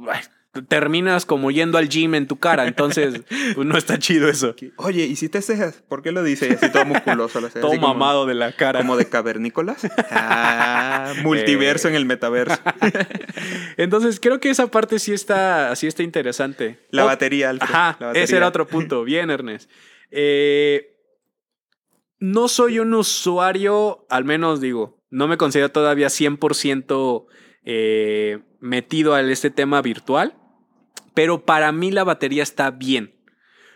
terminas 0.69 1.27
como 1.27 1.51
yendo 1.53 1.79
al 1.79 1.89
gym 1.89 2.15
en 2.17 2.27
tu 2.27 2.39
cara. 2.39 2.67
Entonces, 2.67 3.23
pues 3.55 3.67
no 3.67 3.77
está 3.79 3.99
chido 3.99 4.29
eso. 4.29 4.55
Oye, 4.77 5.05
¿hiciste 5.05 5.43
cejas? 5.43 5.83
¿Por 5.89 6.03
qué 6.03 6.11
lo 6.13 6.23
dice? 6.25 6.49
Y 6.49 6.53
Así 6.55 6.71
todo 6.73 6.85
musculoso. 6.87 7.41
las 7.41 7.53
cejas, 7.53 7.63
Todo 7.63 7.71
así 7.73 7.81
como- 7.81 7.95
mamado 7.95 8.27
de 8.27 8.35
la 8.35 8.53
cara. 8.53 8.81
Como 8.81 8.97
de 8.97 9.09
cavernícolas. 9.09 9.87
Ah, 10.11 11.13
multiverso 11.23 11.89
Eh. 11.89 11.91
en 11.93 11.97
el 11.97 12.05
metaverso. 12.07 12.59
Entonces 13.77 14.19
creo 14.21 14.41
que 14.41 14.51
esa 14.51 14.67
parte 14.69 14.99
sí 14.99 15.13
está, 15.13 15.75
sí 15.77 15.87
está 15.87 16.03
interesante. 16.03 16.79
La 16.91 17.05
batería, 17.05 17.51
Alfred. 17.51 17.69
Ajá, 17.71 17.97
la 18.01 18.07
batería. 18.09 18.25
ese 18.25 18.37
era 18.37 18.49
otro 18.49 18.67
punto. 18.67 19.05
Bien, 19.05 19.31
Ernest. 19.31 19.71
Eh, 20.11 20.97
no 22.19 22.49
soy 22.49 22.79
un 22.81 22.93
usuario, 22.95 24.05
al 24.11 24.25
menos 24.25 24.61
digo, 24.61 24.99
no 25.11 25.29
me 25.29 25.37
considero 25.37 25.71
todavía 25.71 26.09
100% 26.09 27.27
eh, 27.65 28.41
metido 28.61 29.15
a 29.15 29.23
este 29.23 29.51
tema 29.51 29.81
virtual, 29.81 30.35
pero 31.15 31.45
para 31.45 31.73
mí 31.73 31.91
la 31.91 32.05
batería 32.05 32.43
está 32.43 32.71
bien. 32.71 33.15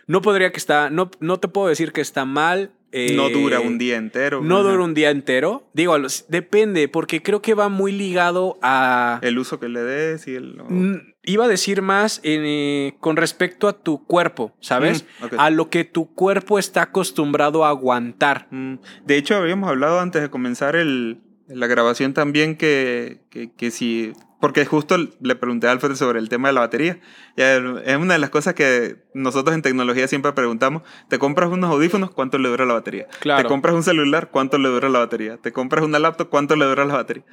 No 0.07 0.21
podría 0.21 0.51
que 0.51 0.57
está, 0.57 0.89
no, 0.89 1.09
no 1.19 1.39
te 1.39 1.47
puedo 1.47 1.67
decir 1.67 1.91
que 1.91 2.01
está 2.01 2.25
mal. 2.25 2.71
eh, 2.91 3.13
No 3.15 3.29
dura 3.29 3.59
un 3.59 3.77
día 3.79 3.97
entero. 3.97 4.41
No 4.41 4.59
Ajá. 4.59 4.69
dura 4.71 4.83
un 4.83 4.93
día 4.93 5.09
entero. 5.09 5.67
Digo, 5.73 5.97
depende, 6.29 6.87
porque 6.87 7.23
creo 7.23 7.41
que 7.41 7.55
va 7.55 7.69
muy 7.69 7.91
ligado 7.91 8.59
a... 8.61 9.19
El 9.23 9.39
uso 9.39 9.59
que 9.59 9.67
le 9.67 9.81
des 9.81 10.27
y 10.27 10.35
el... 10.35 10.55
Iba 11.23 11.45
a 11.45 11.47
decir 11.47 11.81
más 11.81 12.19
eh, 12.21 12.93
con 12.99 13.15
respecto 13.17 13.67
a 13.67 13.73
tu 13.81 14.05
cuerpo, 14.05 14.55
¿sabes? 14.59 15.05
Mm. 15.19 15.39
A 15.39 15.49
lo 15.49 15.71
que 15.71 15.83
tu 15.85 16.13
cuerpo 16.13 16.59
está 16.59 16.83
acostumbrado 16.83 17.65
a 17.65 17.69
aguantar. 17.69 18.47
Mm, 18.51 18.75
De 19.05 19.17
hecho, 19.17 19.35
habíamos 19.35 19.67
hablado 19.69 19.99
antes 19.99 20.21
de 20.21 20.29
comenzar 20.29 20.75
el, 20.75 21.17
la 21.47 21.65
grabación 21.65 22.13
también 22.13 22.55
que, 22.57 23.21
que, 23.31 23.51
que 23.51 23.71
si... 23.71 24.13
Porque 24.39 24.65
justo 24.65 24.97
le 24.97 25.35
pregunté 25.35 25.67
a 25.67 25.71
Alfred 25.71 25.95
sobre 25.95 26.19
el 26.19 26.29
tema 26.29 26.49
de 26.49 26.53
la 26.53 26.61
batería. 26.61 26.99
Ya, 27.37 27.55
es 27.55 27.97
una 27.97 28.13
de 28.13 28.19
las 28.19 28.29
cosas 28.29 28.53
que 28.53 28.97
nosotros 29.13 29.55
en 29.55 29.61
tecnología 29.61 30.07
siempre 30.07 30.33
preguntamos. 30.33 30.83
¿Te 31.07 31.19
compras 31.19 31.49
unos 31.49 31.71
audífonos? 31.71 32.11
¿Cuánto 32.11 32.37
le 32.37 32.49
dura 32.49 32.65
la 32.65 32.73
batería? 32.73 33.07
Claro. 33.19 33.41
¿Te 33.41 33.47
compras 33.47 33.75
un 33.75 33.83
celular? 33.83 34.29
¿Cuánto 34.31 34.57
le 34.57 34.69
dura 34.69 34.89
la 34.89 34.99
batería? 34.99 35.37
¿Te 35.37 35.51
compras 35.51 35.83
una 35.83 35.99
laptop? 35.99 36.29
¿Cuánto 36.29 36.55
le 36.55 36.65
dura 36.65 36.85
la 36.85 36.95
batería? 36.95 37.23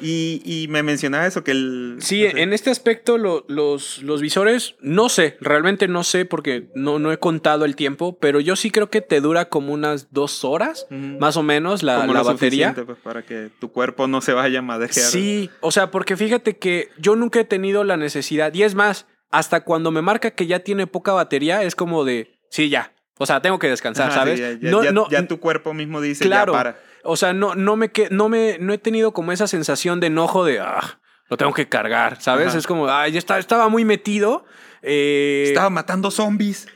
Y, 0.00 0.42
y 0.44 0.68
me 0.68 0.82
mencionaba 0.82 1.26
eso, 1.26 1.44
que 1.44 1.50
el... 1.52 1.96
Sí, 2.00 2.24
no 2.24 2.30
sé, 2.30 2.42
en 2.42 2.52
este 2.52 2.70
aspecto 2.70 3.18
lo- 3.18 3.44
los, 3.48 4.02
los 4.02 4.20
visores, 4.20 4.74
no 4.80 5.08
sé, 5.08 5.36
realmente 5.40 5.88
no 5.88 6.04
sé 6.04 6.24
porque 6.24 6.68
no, 6.74 6.98
no 6.98 7.12
he 7.12 7.18
contado 7.18 7.64
el 7.64 7.76
tiempo, 7.76 8.18
pero 8.18 8.40
yo 8.40 8.56
sí 8.56 8.70
creo 8.70 8.90
que 8.90 9.00
te 9.00 9.20
dura 9.20 9.48
como 9.48 9.72
unas 9.72 10.12
dos 10.12 10.44
horas, 10.44 10.86
más 10.90 11.36
o 11.36 11.42
menos, 11.42 11.82
la, 11.82 12.00
como 12.00 12.12
la 12.14 12.20
lo 12.20 12.24
batería. 12.26 12.74
pues, 12.74 12.98
para 12.98 13.22
que 13.22 13.50
tu 13.60 13.70
cuerpo 13.72 14.06
no 14.08 14.20
se 14.20 14.32
vaya 14.32 14.60
a 14.60 14.62
madejear. 14.62 15.06
Sí, 15.06 15.50
o 15.60 15.70
sea, 15.70 15.90
porque 15.90 16.16
fíjate 16.16 16.56
que 16.58 16.88
yo 16.98 17.16
nunca 17.16 17.40
he 17.40 17.44
tenido 17.44 17.84
la 17.84 17.96
necesidad, 17.96 18.52
y 18.54 18.62
es 18.62 18.74
más, 18.74 19.06
hasta 19.30 19.62
cuando 19.64 19.90
me 19.90 20.02
marca 20.02 20.30
que 20.32 20.46
ya 20.46 20.60
tiene 20.60 20.86
poca 20.86 21.12
batería, 21.12 21.62
es 21.62 21.74
como 21.74 22.04
de, 22.04 22.38
sí, 22.50 22.68
ya. 22.68 22.92
O 23.18 23.26
sea, 23.26 23.40
tengo 23.40 23.60
que 23.60 23.68
descansar, 23.68 24.08
Ajá, 24.10 24.20
¿sabes? 24.20 24.40
sí, 24.40 24.42
ya, 24.42 24.52
ya- 24.60 24.70
no, 24.70 24.82
ya- 24.84 24.92
no, 24.92 25.08
ya 25.08 25.26
tu 25.28 25.38
cuerpo 25.38 25.72
mismo 25.72 26.00
dice, 26.00 26.24
claro. 26.24 26.52
ya 26.52 26.58
para. 26.58 26.80
O 27.04 27.16
sea, 27.16 27.32
no, 27.32 27.54
no 27.54 27.76
me 27.76 27.90
que, 27.90 28.08
no 28.10 28.28
me, 28.28 28.58
no 28.58 28.72
he 28.72 28.78
tenido 28.78 29.12
como 29.12 29.32
esa 29.32 29.46
sensación 29.46 30.00
de 30.00 30.08
enojo 30.08 30.44
de 30.44 30.60
ah, 30.60 31.00
lo 31.28 31.36
tengo 31.36 31.52
que 31.52 31.68
cargar, 31.68 32.20
¿sabes? 32.20 32.48
Ajá. 32.48 32.58
Es 32.58 32.66
como, 32.66 32.88
ah, 32.88 33.06
ya 33.08 33.18
está, 33.18 33.38
estaba 33.38 33.68
muy 33.68 33.84
metido. 33.84 34.44
eh, 34.82 35.44
Estaba 35.46 35.70
matando 35.70 36.10
zombies. 36.10 36.66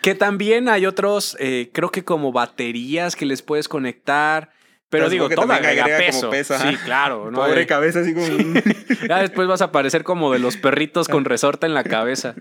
Que 0.00 0.14
también 0.14 0.68
hay 0.68 0.86
otros, 0.86 1.36
eh, 1.38 1.70
creo 1.74 1.90
que 1.90 2.02
como 2.04 2.32
baterías 2.32 3.14
que 3.16 3.26
les 3.26 3.42
puedes 3.42 3.68
conectar. 3.68 4.50
Pero 4.88 5.04
Pero 5.04 5.10
digo, 5.10 5.28
que 5.28 5.34
todo 5.34 5.46
también 5.46 5.64
agrega 5.66 5.84
agrega 5.84 6.06
peso. 6.06 6.30
como 6.58 6.70
sí, 6.70 6.76
claro. 6.84 7.30
¿no? 7.30 7.38
Pobre 7.38 7.62
Eh, 7.62 7.66
cabeza 7.66 8.00
así 8.00 8.14
como... 8.14 8.26
ya 9.08 9.18
después 9.20 9.48
vas 9.48 9.62
a 9.62 9.72
parecer 9.72 10.04
como 10.04 10.32
de 10.32 10.38
los 10.38 10.56
perritos 10.56 11.08
con 11.08 11.24
resorte 11.24 11.66
en 11.66 11.74
la 11.74 11.82
cabeza. 11.84 12.34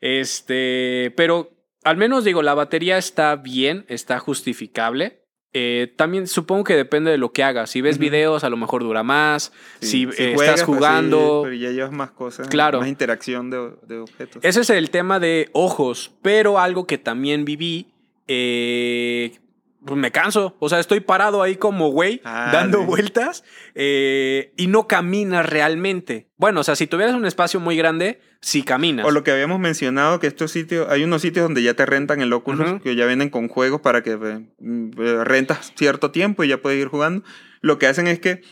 Este, 0.00 1.12
pero 1.16 1.50
al 1.84 1.96
menos 1.96 2.24
digo, 2.24 2.42
la 2.42 2.54
batería 2.54 2.98
está 2.98 3.34
bien, 3.36 3.84
está 3.88 4.18
justificable. 4.18 5.21
Eh, 5.54 5.92
también 5.96 6.26
supongo 6.26 6.64
que 6.64 6.76
depende 6.76 7.10
de 7.10 7.18
lo 7.18 7.32
que 7.32 7.44
hagas. 7.44 7.70
Si 7.70 7.82
ves 7.82 7.98
videos, 7.98 8.42
a 8.42 8.48
lo 8.48 8.56
mejor 8.56 8.82
dura 8.82 9.02
más. 9.02 9.52
si 9.80 10.04
eh, 10.04 10.32
juegas, 10.34 10.54
estás 10.54 10.66
pues, 10.66 10.78
jugando. 10.78 11.42
sí, 11.44 11.50
pero 11.50 11.54
ya 11.54 11.70
llevas 11.70 11.92
más 11.92 12.10
cosas. 12.10 12.48
Claro. 12.48 12.80
Más 12.80 12.88
interacción 12.88 13.50
de, 13.50 13.72
de 13.86 13.98
objetos. 13.98 14.42
Ese 14.42 14.60
es 14.62 14.70
el 14.70 14.90
tema 14.90 15.20
de 15.20 15.50
ojos, 15.52 16.12
pero 16.22 16.58
algo 16.58 16.86
que 16.86 16.96
también 16.96 17.44
viví, 17.44 17.92
eh, 18.28 19.38
pues 19.84 19.98
me 19.98 20.10
canso. 20.12 20.56
O 20.60 20.68
sea, 20.68 20.78
estoy 20.80 21.00
parado 21.00 21.42
ahí 21.42 21.56
como 21.56 21.88
güey, 21.90 22.20
Ah, 22.24 22.50
dando 22.52 22.80
sí. 22.80 22.84
vueltas 22.86 23.44
eh, 23.74 24.52
y 24.56 24.66
no 24.66 24.86
caminas 24.86 25.48
realmente. 25.48 26.28
Bueno, 26.36 26.60
o 26.60 26.64
sea, 26.64 26.76
si 26.76 26.86
tuvieras 26.86 27.14
un 27.14 27.26
espacio 27.26 27.60
muy 27.60 27.76
grande, 27.76 28.20
sí 28.40 28.62
caminas. 28.62 29.06
O 29.06 29.10
lo 29.10 29.22
que 29.24 29.30
habíamos 29.30 29.58
mencionado, 29.60 30.20
que 30.20 30.26
estos 30.26 30.50
sitios, 30.50 30.88
hay 30.90 31.04
unos 31.04 31.22
sitios 31.22 31.44
donde 31.44 31.62
ya 31.62 31.74
te 31.74 31.86
rentan 31.86 32.20
el 32.20 32.32
Oculus, 32.32 32.80
que 32.82 32.96
ya 32.96 33.06
vienen 33.06 33.30
con 33.30 33.48
juegos 33.48 33.80
para 33.80 34.02
que 34.02 34.12
eh, 34.12 34.46
eh, 34.60 35.24
rentas 35.24 35.72
cierto 35.76 36.10
tiempo 36.10 36.44
y 36.44 36.48
ya 36.48 36.58
puedes 36.62 36.80
ir 36.80 36.88
jugando. 36.88 37.24
Lo 37.60 37.78
que 37.78 37.86
hacen 37.86 38.06
es 38.08 38.18
que 38.20 38.42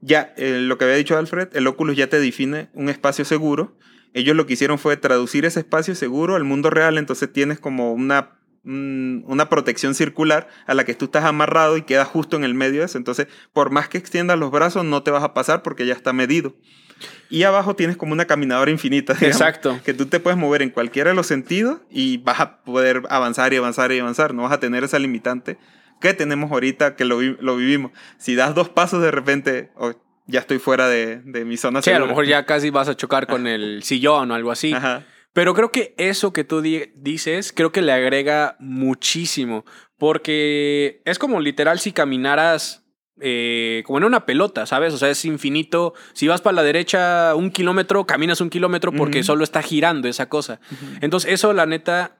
ya, 0.00 0.34
eh, 0.36 0.58
lo 0.60 0.76
que 0.76 0.84
había 0.84 0.96
dicho 0.96 1.16
Alfred, 1.16 1.48
el 1.54 1.66
Oculus 1.66 1.96
ya 1.96 2.08
te 2.08 2.18
define 2.20 2.68
un 2.74 2.88
espacio 2.88 3.24
seguro. 3.24 3.76
Ellos 4.12 4.36
lo 4.36 4.46
que 4.46 4.52
hicieron 4.52 4.78
fue 4.78 4.96
traducir 4.96 5.44
ese 5.44 5.60
espacio 5.60 5.94
seguro 5.94 6.36
al 6.36 6.44
mundo 6.44 6.70
real, 6.70 6.98
entonces 6.98 7.32
tienes 7.32 7.58
como 7.58 7.92
una, 7.92 8.38
una 8.64 9.48
protección 9.48 9.94
circular 9.94 10.48
a 10.66 10.74
la 10.74 10.84
que 10.84 10.94
tú 10.94 11.06
estás 11.06 11.24
amarrado 11.24 11.76
y 11.76 11.82
quedas 11.82 12.08
justo 12.08 12.36
en 12.36 12.44
el 12.44 12.54
medio 12.54 12.80
de 12.80 12.86
eso. 12.86 12.98
Entonces, 12.98 13.26
por 13.52 13.70
más 13.70 13.88
que 13.88 13.98
extiendas 13.98 14.38
los 14.38 14.50
brazos, 14.50 14.84
no 14.84 15.02
te 15.02 15.10
vas 15.10 15.22
a 15.22 15.34
pasar 15.34 15.62
porque 15.62 15.86
ya 15.86 15.92
está 15.94 16.12
medido. 16.12 16.54
Y 17.28 17.42
abajo 17.42 17.74
tienes 17.76 17.96
como 17.96 18.12
una 18.12 18.24
caminadora 18.24 18.70
infinita. 18.70 19.12
digamos, 19.20 19.36
Exacto. 19.36 19.80
Que 19.84 19.92
tú 19.94 20.06
te 20.06 20.20
puedes 20.20 20.38
mover 20.38 20.62
en 20.62 20.70
cualquiera 20.70 21.10
de 21.10 21.16
los 21.16 21.26
sentidos 21.26 21.80
y 21.90 22.18
vas 22.18 22.40
a 22.40 22.62
poder 22.62 23.02
avanzar 23.10 23.52
y 23.52 23.56
avanzar 23.56 23.92
y 23.92 23.98
avanzar. 23.98 24.32
No 24.32 24.42
vas 24.44 24.52
a 24.52 24.60
tener 24.60 24.84
esa 24.84 24.98
limitante 24.98 25.58
que 26.00 26.14
tenemos 26.14 26.50
ahorita 26.50 26.96
que 26.96 27.04
lo, 27.04 27.18
vi- 27.18 27.36
lo 27.40 27.56
vivimos. 27.56 27.92
Si 28.18 28.34
das 28.34 28.54
dos 28.54 28.68
pasos 28.68 29.02
de 29.02 29.10
repente, 29.10 29.70
oh, 29.76 29.92
ya 30.26 30.40
estoy 30.40 30.58
fuera 30.58 30.88
de, 30.88 31.20
de 31.24 31.44
mi 31.44 31.56
zona 31.58 31.82
Sí, 31.82 31.90
a 31.90 31.94
lo 31.94 32.06
segura. 32.06 32.08
mejor 32.12 32.26
ya 32.26 32.46
casi 32.46 32.70
vas 32.70 32.88
a 32.88 32.96
chocar 32.96 33.26
con 33.26 33.46
el 33.46 33.82
sillón 33.82 34.30
o 34.30 34.34
algo 34.34 34.50
así. 34.52 34.72
Ajá. 34.72 35.04
Pero 35.34 35.52
creo 35.52 35.70
que 35.70 35.94
eso 35.98 36.32
que 36.32 36.44
tú 36.44 36.62
di- 36.62 36.92
dices, 36.94 37.52
creo 37.52 37.70
que 37.72 37.82
le 37.82 37.92
agrega 37.92 38.56
muchísimo. 38.60 39.64
Porque 39.98 41.02
es 41.04 41.18
como 41.18 41.40
literal 41.40 41.78
si 41.80 41.92
caminaras 41.92 42.80
eh, 43.20 43.82
como 43.86 43.98
en 43.98 44.04
una 44.04 44.26
pelota, 44.26 44.66
¿sabes? 44.66 44.92
O 44.94 44.98
sea, 44.98 45.08
es 45.10 45.24
infinito. 45.24 45.94
Si 46.14 46.26
vas 46.28 46.40
para 46.40 46.56
la 46.56 46.62
derecha 46.62 47.34
un 47.36 47.50
kilómetro, 47.50 48.06
caminas 48.06 48.40
un 48.40 48.50
kilómetro 48.50 48.90
porque 48.92 49.22
solo 49.22 49.44
está 49.44 49.62
girando 49.62 50.08
esa 50.08 50.28
cosa. 50.28 50.60
Entonces, 51.00 51.32
eso, 51.32 51.52
la 51.52 51.64
neta, 51.66 52.18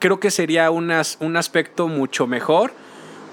creo 0.00 0.18
que 0.20 0.30
sería 0.32 0.70
unas- 0.70 1.16
un 1.20 1.36
aspecto 1.36 1.86
mucho 1.88 2.26
mejor 2.26 2.72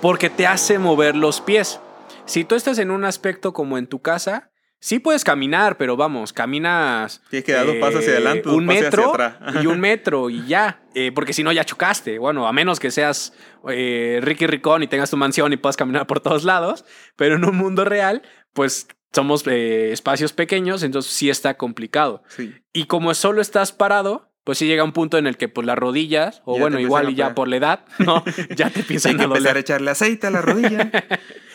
porque 0.02 0.30
te 0.30 0.46
hace 0.48 0.78
mover 0.80 1.16
los 1.16 1.42
pies. 1.42 1.80
Si 2.26 2.44
tú 2.44 2.54
estás 2.56 2.78
en 2.78 2.92
un 2.92 3.04
aspecto 3.06 3.54
como 3.54 3.78
en 3.80 3.88
tu 3.88 4.00
casa, 4.02 4.49
sí 4.80 5.00
puedes 5.00 5.24
caminar, 5.24 5.78
pero 5.78 5.98
vamos, 5.98 6.34
caminas. 6.34 7.22
Tienes 7.30 7.46
que 7.46 7.52
dar 7.54 7.66
dos 7.66 7.76
pasos 7.76 8.00
hacia 8.00 8.14
adelante, 8.14 8.44
dos 8.46 8.56
un 8.56 8.66
pasos 8.66 8.88
hacia 8.88 8.90
metro 8.90 9.14
atrás. 9.14 9.64
y 9.64 9.68
un 9.68 9.80
metro 9.82 10.30
y 10.30 10.46
ya, 10.48 10.82
eh, 10.96 11.12
porque 11.14 11.34
si 11.34 11.44
no 11.44 11.52
ya 11.52 11.64
chocaste. 11.64 12.20
Bueno, 12.20 12.48
a 12.48 12.54
menos 12.54 12.80
que 12.80 12.92
seas 12.92 13.34
eh, 13.70 14.20
Ricky 14.22 14.48
Ricón 14.48 14.84
y 14.84 14.88
tengas 14.88 15.10
tu 15.10 15.18
mansión 15.18 15.54
y 15.54 15.58
puedas 15.58 15.78
caminar 15.78 16.08
por 16.08 16.20
todos 16.22 16.44
lados, 16.44 16.86
pero 17.16 17.36
en 17.36 17.46
un 17.46 17.58
mundo 17.58 17.86
real, 17.86 18.22
pues 18.54 18.88
somos 19.14 19.46
eh, 19.48 19.92
espacios 19.92 20.34
pequeños, 20.34 20.84
entonces 20.84 21.12
sí 21.12 21.30
está 21.30 21.56
complicado. 21.56 22.24
Sí. 22.28 22.54
Y 22.74 22.86
como 22.86 23.14
solo 23.14 23.42
estás 23.42 23.72
parado, 23.72 24.30
pues 24.44 24.58
sí 24.58 24.68
llega 24.68 24.84
un 24.84 24.94
punto 24.94 25.18
en 25.18 25.28
el 25.28 25.38
que 25.38 25.50
pues 25.50 25.68
las 25.68 25.78
rodillas, 25.78 26.42
o 26.46 26.56
Ya 26.56 26.62
bueno, 26.62 26.80
igual 26.80 27.10
y 27.10 27.16
ya 27.16 27.36
por 27.36 27.48
la 27.48 27.58
edad, 27.58 27.86
¿no? 28.00 28.24
ya 28.56 28.70
te 28.70 28.80
empiezan 28.82 29.18
que 29.18 29.24
a 29.24 29.26
empezar 29.26 29.58
a 29.58 29.60
echarle 29.60 29.92
aceite 29.92 30.28
a 30.28 30.32
la 30.32 30.42
rodilla. 30.42 30.92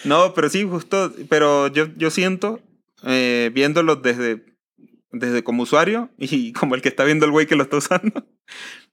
no, 0.05 0.35
pero 0.35 0.49
sí, 0.49 0.65
justo. 0.65 1.13
Pero 1.29 1.69
yo, 1.69 1.89
yo 1.97 2.11
siento, 2.11 2.61
eh, 3.05 3.51
viéndolo 3.55 3.97
desde, 3.97 4.45
desde 5.13 5.43
como 5.45 5.63
usuario 5.65 6.11
y 6.19 6.53
como 6.59 6.75
el 6.75 6.83
que 6.83 6.89
está 6.89 7.05
viendo 7.05 7.25
el 7.27 7.33
güey 7.33 7.47
que 7.47 7.57
lo 7.57 7.63
está 7.65 7.77
usando, 7.79 8.27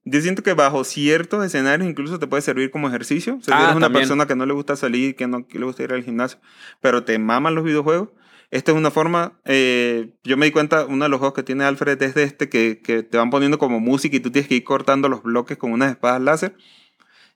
yo 0.04 0.22
siento 0.22 0.42
que 0.44 0.54
bajo 0.54 0.84
ciertos 0.84 1.46
escenarios 1.46 1.88
incluso 1.90 2.20
te 2.20 2.28
puede 2.28 2.42
servir 2.42 2.72
como 2.72 2.88
ejercicio. 2.88 3.36
O 3.36 3.42
sea, 3.42 3.56
si 3.56 3.62
Ah, 3.62 3.64
eres 3.66 3.76
una 3.78 3.86
también. 3.88 4.02
persona 4.02 4.26
que 4.28 4.36
no 4.36 4.46
le 4.46 4.54
gusta 4.54 4.76
salir, 4.76 5.16
que 5.16 5.28
no 5.28 5.48
que 5.48 5.60
le 5.60 5.66
gusta 5.66 5.84
ir 5.84 5.94
al 5.94 6.04
gimnasio, 6.04 6.40
pero 6.82 7.04
te 7.04 7.18
maman 7.20 7.56
los 7.56 7.64
videojuegos. 7.64 8.10
Esta 8.50 8.74
es 8.74 8.78
una 8.78 8.92
forma, 8.92 9.40
eh, 9.46 10.14
yo 10.26 10.36
me 10.36 10.46
di 10.46 10.52
cuenta, 10.52 10.86
uno 10.86 11.06
de 11.06 11.10
los 11.10 11.20
juegos 11.20 11.36
que 11.36 11.44
tiene 11.44 11.64
Alfred 11.64 12.02
es 12.04 12.16
de 12.16 12.24
este, 12.24 12.50
que, 12.50 12.82
que 12.84 13.02
te 13.02 13.18
van 13.18 13.30
poniendo 13.30 13.58
como 13.58 13.80
música 13.80 14.18
y 14.18 14.20
tú 14.20 14.30
tienes 14.30 14.50
que 14.50 14.56
ir 14.56 14.66
cortando 14.66 15.08
los 15.08 15.24
bloques 15.24 15.58
con 15.58 15.72
unas 15.72 15.90
espadas 15.92 16.22
láser. 16.22 16.58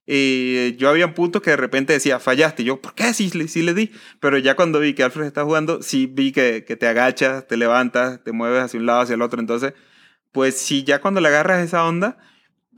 Yo 0.08 0.90
había 0.90 1.14
puntos 1.14 1.42
que 1.42 1.52
de 1.52 1.58
repente 1.58 1.94
decía, 1.94 2.20
fallaste. 2.20 2.64
Y 2.64 2.66
yo, 2.66 2.82
¿por 2.82 2.94
qué? 2.94 3.14
Sí, 3.14 3.30
sí 3.48 3.62
le 3.62 3.74
di. 3.74 3.92
Pero 4.20 4.38
ya 4.38 4.56
cuando 4.56 4.80
vi 4.80 4.94
que 4.94 5.04
Alfred 5.04 5.26
está 5.26 5.44
jugando, 5.44 5.82
sí 5.82 6.08
vi 6.08 6.32
que, 6.32 6.64
que 6.66 6.76
te 6.76 6.88
agachas, 6.88 7.48
te 7.48 7.58
levantas, 7.58 8.24
te 8.24 8.32
mueves 8.32 8.64
hacia 8.64 8.80
un 8.80 8.86
lado, 8.86 9.02
hacia 9.02 9.16
el 9.16 9.22
otro. 9.22 9.40
Entonces, 9.40 9.74
pues 10.32 10.58
sí, 10.58 10.84
ya 10.84 11.02
cuando 11.02 11.22
le 11.22 11.30
agarras 11.30 11.64
esa 11.64 11.86
onda, 11.86 12.18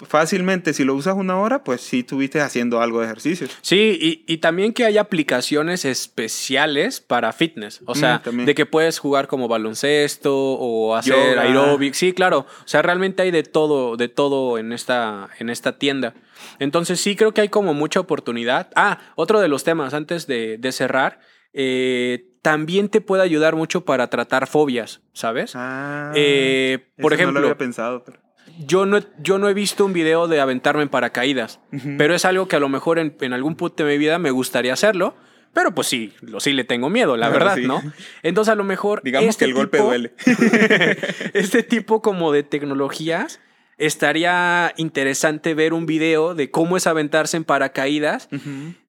fácilmente, 0.05 0.73
si 0.73 0.83
lo 0.83 0.93
usas 0.95 1.15
una 1.15 1.37
hora, 1.37 1.63
pues 1.63 1.81
sí 1.81 1.99
estuviste 1.99 2.39
haciendo 2.41 2.81
algo 2.81 2.99
de 2.99 3.05
ejercicio. 3.07 3.47
Sí, 3.61 3.97
y, 3.99 4.31
y 4.31 4.37
también 4.37 4.73
que 4.73 4.85
hay 4.85 4.97
aplicaciones 4.97 5.85
especiales 5.85 6.99
para 6.99 7.31
fitness. 7.33 7.81
O 7.85 7.95
sea, 7.95 8.17
Mm, 8.17 8.21
también. 8.23 8.45
de 8.45 8.55
que 8.55 8.65
puedes 8.65 8.99
jugar 8.99 9.27
como 9.27 9.47
baloncesto 9.47 10.33
o 10.35 10.95
hacer 10.95 11.15
Yoga. 11.15 11.41
aeróbic. 11.43 11.93
Sí, 11.93 12.13
claro. 12.13 12.39
O 12.39 12.67
sea, 12.67 12.81
realmente 12.81 13.23
hay 13.23 13.31
de 13.31 13.43
todo, 13.43 13.97
de 13.97 14.07
todo 14.09 14.57
en 14.57 14.71
esta, 14.73 15.29
en 15.39 15.49
esta 15.49 15.77
tienda. 15.79 16.13
Entonces 16.59 16.99
sí 16.99 17.15
creo 17.15 17.33
que 17.33 17.41
hay 17.41 17.49
como 17.49 17.73
mucha 17.73 17.99
oportunidad. 17.99 18.69
Ah, 18.75 18.99
otro 19.15 19.39
de 19.39 19.47
los 19.47 19.63
temas 19.63 19.93
antes 19.93 20.27
de, 20.27 20.57
de 20.57 20.71
cerrar. 20.71 21.19
eh, 21.53 22.25
también 22.43 22.87
te 22.87 23.01
puede 23.01 23.23
ayudar 23.23 23.55
mucho 23.57 23.83
para 23.83 24.09
tratar 24.09 24.47
fobias, 24.47 25.01
¿sabes? 25.11 25.51
Ah, 25.55 26.13
Eh, 26.15 26.77
por 27.01 27.11
eso 27.11 27.17
No 27.17 27.23
ejemplo, 27.23 27.41
lo 27.41 27.47
había 27.47 27.57
pensado. 27.57 28.03
pero- 28.05 28.19
yo 28.65 28.85
no, 28.85 28.99
yo 29.19 29.37
no 29.37 29.49
he 29.49 29.53
visto 29.53 29.85
un 29.85 29.93
video 29.93 30.27
de 30.27 30.39
aventarme 30.39 30.83
en 30.83 30.89
paracaídas, 30.89 31.59
pero 31.97 32.15
es 32.15 32.25
algo 32.25 32.47
que 32.47 32.55
a 32.55 32.59
lo 32.59 32.69
mejor 32.69 32.99
en, 32.99 33.15
en 33.21 33.33
algún 33.33 33.55
punto 33.55 33.83
de 33.85 33.91
mi 33.91 33.97
vida 33.97 34.19
me 34.19 34.31
gustaría 34.31 34.73
hacerlo. 34.73 35.15
Pero 35.53 35.73
pues 35.73 35.87
sí, 35.87 36.13
lo, 36.21 36.39
sí 36.39 36.53
le 36.53 36.65
tengo 36.65 36.87
miedo, 36.89 37.17
la 37.17 37.29
Claro, 37.29 37.45
verdad, 37.45 37.55
sí. 37.55 37.65
¿no? 37.67 37.81
Entonces 38.21 38.51
a 38.51 38.55
lo 38.55 38.63
mejor... 38.63 39.01
Digamos 39.03 39.29
este 39.29 39.45
que 39.45 39.49
el 39.51 39.55
golpe 39.55 39.77
tipo- 39.79 39.85
duele. 39.85 40.13
este 41.33 41.63
tipo 41.63 42.01
como 42.01 42.31
de 42.31 42.43
tecnologías, 42.43 43.39
estaría 43.77 44.73
interesante 44.77 45.53
ver 45.53 45.73
un 45.73 45.85
video 45.85 46.33
de 46.33 46.49
cómo 46.49 46.77
es 46.77 46.87
aventarse 46.87 47.37
en 47.37 47.43
paracaídas. 47.43 48.27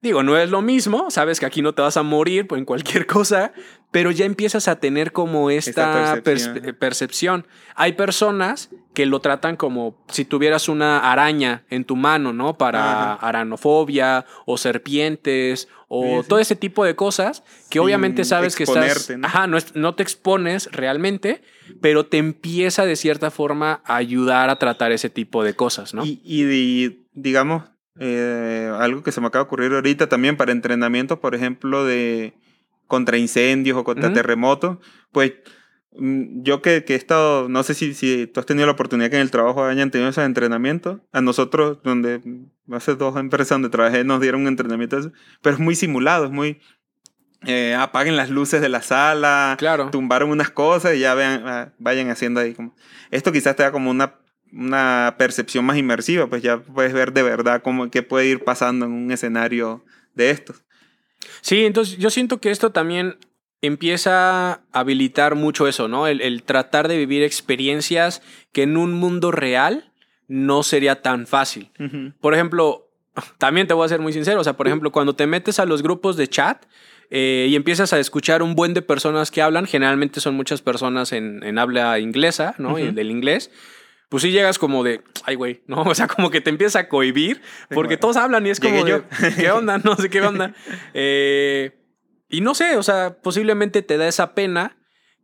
Digo, 0.01 0.23
no 0.23 0.37
es 0.39 0.51
lo 0.51 0.63
mismo, 0.63 1.11
sabes 1.11 1.41
que 1.41 1.47
aquí 1.47 1.61
no 1.61 1.75
te 1.75 1.83
vas 1.83 1.97
a 1.97 2.03
morir 2.03 2.47
en 2.51 2.65
cualquier 2.65 3.07
cosa, 3.07 3.53
pero 3.91 4.11
ya 4.11 4.25
empiezas 4.25 4.69
a 4.69 4.81
tener 4.81 5.13
como 5.13 5.51
esta, 5.51 6.17
Esta 6.17 6.73
percepción. 6.79 7.47
Hay 7.75 7.93
personas 7.93 8.71
que 8.95 9.07
lo 9.07 9.21
tratan 9.21 9.57
como 9.57 9.97
si 10.09 10.25
tuvieras 10.25 10.69
una 10.69 11.13
araña 11.13 11.65
en 11.71 11.85
tu 11.85 11.95
mano, 11.95 12.33
¿no? 12.33 12.59
Para 12.59 13.15
aranofobia 13.15 14.27
o 14.45 14.57
serpientes 14.57 15.69
o 15.89 16.19
Sí, 16.19 16.23
sí. 16.23 16.29
todo 16.29 16.39
ese 16.39 16.55
tipo 16.57 16.85
de 16.85 16.95
cosas 16.95 17.43
que 17.71 17.79
Sin 17.79 17.81
obviamente 17.81 18.25
sabes 18.25 18.55
que 18.57 18.65
estás... 18.65 19.11
¿no? 19.17 19.27
Ajá, 19.27 19.47
no, 19.47 19.57
es- 19.57 19.75
no 19.75 19.95
te 19.95 20.03
expones 20.03 20.71
realmente, 20.71 21.43
pero 21.81 22.07
te 22.07 22.19
empieza 22.19 22.85
de 22.85 22.95
cierta 22.97 23.31
forma 23.31 23.81
a 23.85 23.97
ayudar 23.97 24.51
a 24.51 24.57
tratar 24.59 24.93
ese 24.93 25.09
tipo 25.11 25.43
de 25.43 25.55
cosas, 25.55 25.95
¿no? 25.95 26.05
Y, 26.05 26.21
y 26.25 26.45
di- 26.45 27.07
digamos, 27.15 27.65
eh, 27.99 28.71
algo 28.79 29.03
que 29.03 29.13
se 29.13 29.21
me 29.21 29.27
acaba 29.27 29.45
de 29.45 29.47
ocurrir 29.49 29.73
ahorita 29.73 30.09
también 30.09 30.37
para 30.37 30.53
entrenamientos, 30.53 31.19
por 31.19 31.35
ejemplo, 31.35 31.85
de 31.85 32.35
contra 32.87 33.19
incendios 33.19 33.77
o 33.77 33.85
contra 33.85 34.13
terremotos, 34.13 34.79
pues 35.13 35.33
yo 36.01 36.63
que, 36.63 36.85
que 36.85 36.95
he 36.95 36.97
estado, 36.97 37.49
no 37.49 37.63
sé 37.63 37.75
si, 37.75 37.95
si 37.95 38.27
tú 38.27 38.41
has 38.41 38.47
tenido 38.47 38.67
la 38.67 38.73
oportunidad 38.73 39.11
que 39.11 39.17
en 39.17 39.23
el 39.23 39.31
trabajo 39.31 39.65
hayan 39.65 39.91
tenido 39.91 40.09
esos 40.11 40.25
entrenamientos, 40.25 41.01
a 41.13 41.21
nosotros, 41.21 41.79
donde 41.83 42.19
mm, 42.19 42.75
hace 42.75 42.95
dos 42.95 43.17
empresas 43.17 43.51
donde 43.57 43.69
trabajé 43.69 44.05
nos 44.05 44.21
dieron 44.21 44.43
un 44.43 44.49
entrenamiento, 44.49 45.13
pero 45.43 45.55
es 45.55 45.61
muy 45.61 45.75
simulado, 45.75 46.27
es 46.27 46.31
muy... 46.31 46.61
eh, 47.47 47.75
apaguen 47.79 48.17
las 48.17 48.31
luces 48.31 48.61
de 48.61 48.69
la 48.69 48.83
sala, 48.83 49.57
Claro. 49.59 49.91
tumbaron 49.91 50.31
unas 50.31 50.51
cosas 50.51 50.95
y 50.97 51.01
ya 51.01 51.15
vean, 51.15 51.43
ah, 51.47 51.73
vayan 51.79 52.11
haciendo 52.11 52.41
ahí 52.41 52.55
como... 52.55 52.75
Esto 53.11 53.33
quizás 53.33 53.55
te 53.57 53.63
da 53.63 53.73
como 53.73 53.91
una, 53.91 54.15
una 54.53 55.15
percepción 55.19 55.65
más 55.65 55.77
inmersiva, 55.77 56.27
pues 56.29 56.43
ya 56.43 56.59
puedes 56.59 56.93
ver 56.93 57.13
de 57.13 57.23
verdad 57.23 57.63
cómo, 57.63 57.91
qué 57.91 58.03
puede 58.03 58.27
ir 58.27 58.45
pasando 58.45 58.87
en 58.87 58.93
un 58.93 59.11
escenario 59.13 59.85
de 60.15 60.31
estos. 60.31 60.65
Sí, 61.41 61.65
entonces 61.65 61.99
yo 61.99 62.11
siento 62.11 62.41
que 62.41 62.51
esto 62.51 62.71
también 62.71 63.17
empieza 63.63 64.53
a 64.53 64.61
habilitar 64.73 65.35
mucho 65.35 65.67
eso, 65.69 65.89
¿no? 65.89 66.07
El, 66.07 66.21
el 66.21 66.43
tratar 66.43 66.89
de 66.89 66.97
vivir 66.97 67.23
experiencias 67.23 68.23
que 68.53 68.63
en 68.63 68.77
un 68.77 68.93
mundo 68.93 69.31
real 69.31 69.93
no 70.29 70.63
sería 70.63 71.03
tan 71.03 71.27
fácil. 71.27 71.71
Por 72.21 72.35
ejemplo, 72.35 72.91
también 73.39 73.67
te 73.67 73.75
voy 73.75 73.87
a 73.87 73.89
ser 73.89 74.01
muy 74.01 74.13
sincero, 74.13 74.41
o 74.41 74.45
sea, 74.45 74.53
por 74.53 74.67
ejemplo, 74.67 74.93
cuando 74.93 75.15
te 75.15 75.27
metes 75.27 75.59
a 75.59 75.65
los 75.65 75.83
grupos 75.83 76.17
de 76.17 76.29
chat 76.29 76.65
eh, 77.11 77.47
y 77.49 77.57
empiezas 77.57 77.93
a 77.93 77.99
escuchar 77.99 78.43
un 78.43 78.55
buen 78.55 78.75
de 78.75 78.83
personas 78.83 79.31
que 79.31 79.41
hablan, 79.43 79.67
generalmente 79.67 80.21
son 80.21 80.35
muchas 80.35 80.61
personas 80.61 81.13
en, 81.13 81.43
en 81.43 81.59
habla 81.59 81.99
inglesa, 81.99 82.55
¿no? 82.59 82.79
Y 82.79 82.85
Ujú. 82.85 82.93
Del 82.93 83.11
inglés. 83.11 83.51
Pues 84.11 84.23
sí 84.23 84.31
llegas 84.31 84.59
como 84.59 84.85
de, 84.85 85.03
ay, 85.25 85.35
güey, 85.35 85.63
¿no? 85.67 85.83
O 85.87 85.95
sea, 85.95 86.07
como 86.07 86.31
que 86.31 86.41
te 86.41 86.51
empieza 86.51 86.81
a 86.81 86.89
cohibir 86.89 87.41
porque 87.71 87.97
todos 87.97 88.17
hablan 88.17 88.47
y 88.47 88.51
es 88.51 88.61
como 88.61 88.85
de, 88.85 89.03
¿qué 89.37 89.51
onda? 89.51 89.79
No 89.85 89.97
sé 89.97 90.11
qué 90.11 90.21
onda. 90.21 90.55
Eh, 90.95 91.73
y 92.29 92.41
no 92.41 92.55
sé, 92.55 92.77
o 92.77 92.83
sea, 92.83 93.17
posiblemente 93.23 93.83
te 93.83 93.97
da 93.97 94.09
esa 94.09 94.35
pena, 94.35 94.77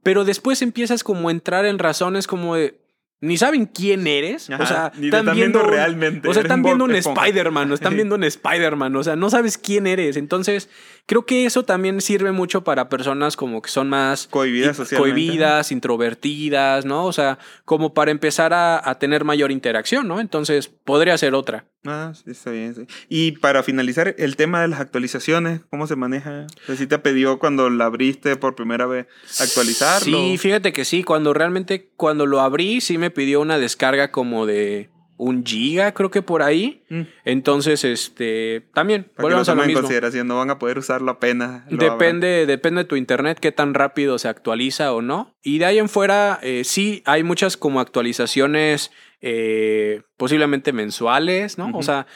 pero 0.03 0.25
después 0.25 0.63
empiezas 0.63 1.05
como 1.05 1.29
a 1.29 1.33
entrar 1.33 1.65
en 1.67 1.79
razones 1.79 2.27
como 2.27 2.57
de, 2.57 2.81
ni 3.21 3.37
saben 3.39 3.67
quién 3.67 4.07
eres. 4.07 4.51
o 4.51 4.67
sea, 4.67 4.93
ni 4.97 5.07
están 5.07 5.35
viendo 5.35 5.63
un- 5.65 5.71
realmente, 5.71 6.29
O 6.29 6.33
sea, 6.35 6.43
están 6.45 6.63
viendo 6.63 6.85
un. 6.85 6.95
Spider-Man, 6.95 7.73
están 7.73 7.95
viendo 7.97 8.15
un 8.17 8.25
Spider-Man. 8.25 8.95
O 8.97 9.03
sea, 9.03 9.17
no 9.17 9.31
sabes 9.31 9.57
quién 9.57 9.87
eres. 9.87 10.17
Entonces, 10.17 10.69
creo 11.07 11.27
que 11.27 11.47
eso 11.47 11.65
también 11.65 12.01
sirve 12.01 12.33
mucho 12.33 12.65
para 12.65 12.89
personas 12.89 13.37
como 13.37 13.63
que 13.63 13.71
son 13.71 13.89
más 13.89 14.27
Cohibidas 14.29 14.79
cohibidas, 14.97 15.73
introvertidas, 15.73 16.85
¿no? 16.85 17.05
O 17.07 17.13
sea, 17.13 17.39
como 17.65 17.95
para 17.95 18.11
empezar 18.11 18.53
a, 18.53 18.89
a 18.89 18.99
tener 18.99 19.25
mayor 19.25 19.51
interacción, 19.53 20.09
¿no? 20.09 20.21
Entonces, 20.21 20.69
podría 20.69 21.17
ser 21.19 21.35
otra. 21.35 21.67
Ah, 21.87 22.13
sí, 22.15 22.31
está 22.31 22.51
bien. 22.51 22.75
sí. 22.75 22.87
Y 23.09 23.33
para 23.33 23.63
finalizar, 23.63 24.15
el 24.17 24.37
tema 24.37 24.63
de 24.63 24.69
las 24.69 24.81
actualizaciones, 24.81 25.61
¿cómo 25.69 25.87
se 25.87 25.97
maneja? 25.97 26.47
O 26.63 26.67
sea, 26.67 26.77
si 26.77 26.87
te 26.87 26.99
pidió 26.99 27.39
cuando 27.39 27.69
la 27.69 27.87
abriste 27.87 28.37
por 28.37 28.55
primera 28.55 28.87
vez 28.87 29.07
actualizarlo. 29.39 30.17
Sí, 30.17 30.39
fíjate 30.39 30.73
que 30.73 30.85
sí, 30.85 31.05
cuando 31.05 31.35
realmente, 31.35 31.91
cuando 31.97 32.25
lo 32.27 32.41
abrí, 32.41 32.81
sí 32.81 32.97
me 32.97 33.11
pidió 33.11 33.41
una 33.41 33.59
descarga 33.59 34.11
como 34.11 34.47
de 34.47 34.89
un 35.17 35.45
giga, 35.45 35.93
creo 35.93 36.11
que 36.11 36.23
por 36.23 36.43
ahí. 36.43 36.83
Mm. 36.89 37.03
Entonces, 37.25 37.85
este, 37.85 38.69
también, 38.75 39.11
volvemos 39.19 39.49
a 39.49 39.53
lo 39.53 39.57
tomen 39.57 39.65
en 39.65 39.69
mismo. 39.69 39.83
consideración, 39.83 40.27
no 40.27 40.37
van 40.37 40.51
a 40.51 40.59
poder 40.59 40.79
usarlo 40.79 41.11
apenas. 41.11 41.65
Depende, 41.69 42.47
depende 42.47 42.83
de 42.83 42.89
tu 42.89 42.97
internet, 42.97 43.39
qué 43.41 43.53
tan 43.53 43.75
rápido 43.75 44.19
se 44.19 44.29
actualiza 44.29 44.93
o 44.93 45.03
no. 45.03 45.35
Y 45.43 45.59
de 45.59 45.67
ahí 45.67 45.79
en 45.79 45.89
fuera, 45.89 46.39
eh, 46.43 46.63
sí, 46.65 47.03
hay 47.07 47.23
muchas 47.23 47.57
como 47.57 47.81
actualizaciones 47.81 48.91
eh, 49.21 50.03
posiblemente 50.17 50.73
mensuales, 50.73 51.59
¿no? 51.59 51.71
O 51.75 51.83
sea, 51.83 52.07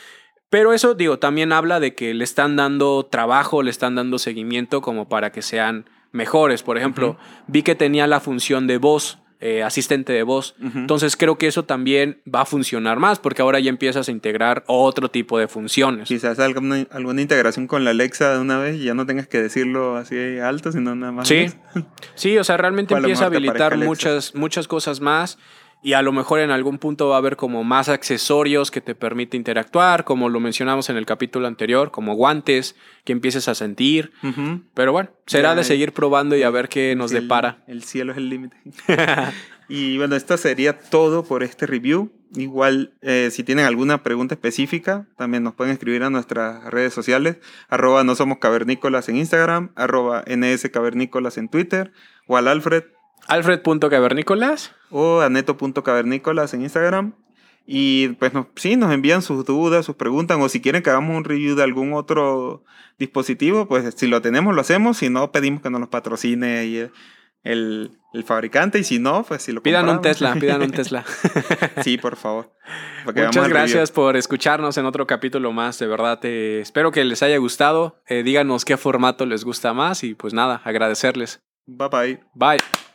pero 0.50 0.72
eso, 0.72 0.94
digo, 0.94 1.18
también 1.18 1.52
habla 1.52 1.78
de 1.78 1.94
que 1.94 2.14
le 2.14 2.24
están 2.24 2.56
dando 2.56 3.06
trabajo, 3.06 3.62
le 3.62 3.70
están 3.70 3.94
dando 3.94 4.18
seguimiento 4.18 4.80
como 4.80 5.08
para 5.08 5.30
que 5.30 5.42
sean 5.42 5.88
mejores. 6.10 6.62
Por 6.62 6.78
ejemplo, 6.78 7.18
vi 7.46 7.62
que 7.62 7.74
tenía 7.74 8.06
la 8.06 8.20
función 8.20 8.66
de 8.66 8.78
voz. 8.78 9.18
Eh, 9.40 9.62
asistente 9.62 10.12
de 10.12 10.24
voz. 10.24 10.56
Entonces 10.74 11.16
creo 11.16 11.38
que 11.38 11.46
eso 11.46 11.64
también 11.64 12.20
va 12.32 12.40
a 12.40 12.44
funcionar 12.44 12.98
más 12.98 13.20
porque 13.20 13.42
ahora 13.42 13.60
ya 13.60 13.70
empiezas 13.70 14.08
a 14.08 14.10
integrar 14.10 14.64
otro 14.66 15.10
tipo 15.10 15.38
de 15.38 15.46
funciones. 15.46 16.08
Quizás 16.08 16.40
alguna, 16.40 16.86
alguna 16.90 17.22
integración 17.22 17.68
con 17.68 17.84
la 17.84 17.90
Alexa 17.90 18.34
de 18.34 18.40
una 18.40 18.58
vez 18.58 18.76
y 18.76 18.84
ya 18.84 18.94
no 18.94 19.06
tengas 19.06 19.28
que 19.28 19.40
decirlo 19.40 19.96
así 19.96 20.38
alto, 20.40 20.72
sino 20.72 20.94
nada 20.96 21.12
más. 21.12 21.28
Sí, 21.28 21.46
sí, 22.16 22.36
o 22.36 22.42
sea, 22.42 22.56
realmente 22.56 22.94
empieza 22.96 23.24
a 23.24 23.26
habilitar 23.28 23.76
muchas, 23.76 24.34
muchas 24.34 24.66
cosas 24.66 25.00
más 25.00 25.38
y 25.82 25.92
a 25.92 26.02
lo 26.02 26.12
mejor 26.12 26.40
en 26.40 26.50
algún 26.50 26.78
punto 26.78 27.08
va 27.08 27.14
a 27.14 27.18
haber 27.18 27.36
como 27.36 27.62
más 27.64 27.88
accesorios 27.88 28.70
que 28.70 28.80
te 28.80 28.94
permite 28.94 29.36
interactuar, 29.36 30.04
como 30.04 30.28
lo 30.28 30.40
mencionamos 30.40 30.90
en 30.90 30.96
el 30.96 31.06
capítulo 31.06 31.46
anterior, 31.46 31.90
como 31.90 32.14
guantes 32.14 32.74
que 33.04 33.12
empieces 33.12 33.46
a 33.48 33.54
sentir. 33.54 34.10
Ujú. 34.22 34.62
Pero 34.74 34.92
bueno, 34.92 35.10
será 35.26 35.50
Ya, 35.50 35.54
de 35.56 35.64
seguir 35.64 35.92
probando 35.92 36.36
y 36.36 36.42
a 36.42 36.50
ver 36.50 36.68
qué 36.68 36.94
nos 36.96 37.12
El- 37.12 37.22
depara. 37.22 37.62
El 37.66 37.84
cielo 37.84 38.12
es 38.12 38.18
el 38.18 38.28
límite. 38.28 38.56
y 39.68 39.98
bueno, 39.98 40.16
esto 40.16 40.36
sería 40.36 40.78
todo 40.78 41.24
por 41.24 41.42
este 41.42 41.66
review. 41.66 42.10
Igual, 42.34 42.92
eh, 43.00 43.30
si 43.30 43.42
tienen 43.42 43.64
alguna 43.64 44.02
pregunta 44.02 44.34
específica, 44.34 45.06
también 45.16 45.42
nos 45.42 45.54
pueden 45.54 45.72
escribir 45.72 46.02
a 46.02 46.10
nuestras 46.10 46.62
redes 46.64 46.92
sociales. 46.92 47.38
Arroba 47.68 48.04
no 48.04 48.14
somos 48.14 48.38
cavernícolas 48.38 49.08
en 49.08 49.16
Instagram, 49.16 49.70
arroba 49.76 50.24
ns 50.26 50.68
cavernícolas 50.70 51.38
en 51.38 51.48
Twitter, 51.48 51.92
o 52.26 52.36
al 52.36 52.48
Alfred 52.48 52.84
Alfred.cavernícolas. 53.26 54.72
o 54.90 55.20
a 55.20 55.28
neto.cavernícolas 55.28 56.54
en 56.54 56.62
Instagram. 56.62 57.14
Y 57.66 58.08
pues 58.14 58.32
nos, 58.32 58.46
sí, 58.56 58.76
nos 58.76 58.92
envían 58.92 59.20
sus 59.20 59.44
dudas, 59.44 59.84
sus 59.84 59.96
preguntas, 59.96 60.38
o 60.40 60.48
si 60.48 60.62
quieren 60.62 60.82
que 60.82 60.88
hagamos 60.88 61.14
un 61.14 61.24
review 61.24 61.54
de 61.54 61.62
algún 61.62 61.92
otro 61.92 62.64
dispositivo, 62.98 63.68
pues 63.68 63.94
si 63.94 64.06
lo 64.06 64.22
tenemos, 64.22 64.54
lo 64.54 64.62
hacemos. 64.62 64.96
Si 64.96 65.10
no, 65.10 65.30
pedimos 65.32 65.60
que 65.60 65.68
nos 65.68 65.80
los 65.80 65.90
patrocine 65.90 66.62
el, 66.62 66.90
el, 67.44 67.90
el 68.14 68.24
fabricante. 68.24 68.78
Y 68.78 68.84
si 68.84 68.98
no, 68.98 69.22
pues 69.22 69.42
si 69.42 69.52
lo 69.52 69.62
Pidan 69.62 69.84
un 69.86 69.96
compramos. 69.96 70.16
Tesla, 70.18 70.34
pidan 70.40 70.62
un 70.62 70.70
Tesla. 70.70 71.04
sí, 71.84 71.98
por 71.98 72.16
favor. 72.16 72.54
Muchas 73.04 73.34
review. 73.34 73.48
gracias 73.50 73.92
por 73.92 74.16
escucharnos 74.16 74.78
en 74.78 74.86
otro 74.86 75.06
capítulo 75.06 75.52
más. 75.52 75.78
De 75.78 75.86
verdad, 75.86 76.18
eh, 76.22 76.60
espero 76.62 76.90
que 76.90 77.04
les 77.04 77.22
haya 77.22 77.36
gustado. 77.36 78.00
Eh, 78.08 78.22
díganos 78.22 78.64
qué 78.64 78.78
formato 78.78 79.26
les 79.26 79.44
gusta 79.44 79.74
más 79.74 80.04
y 80.04 80.14
pues 80.14 80.32
nada, 80.32 80.62
agradecerles. 80.64 81.42
Bye 81.66 81.88
bye. 81.90 82.20
Bye. 82.34 82.87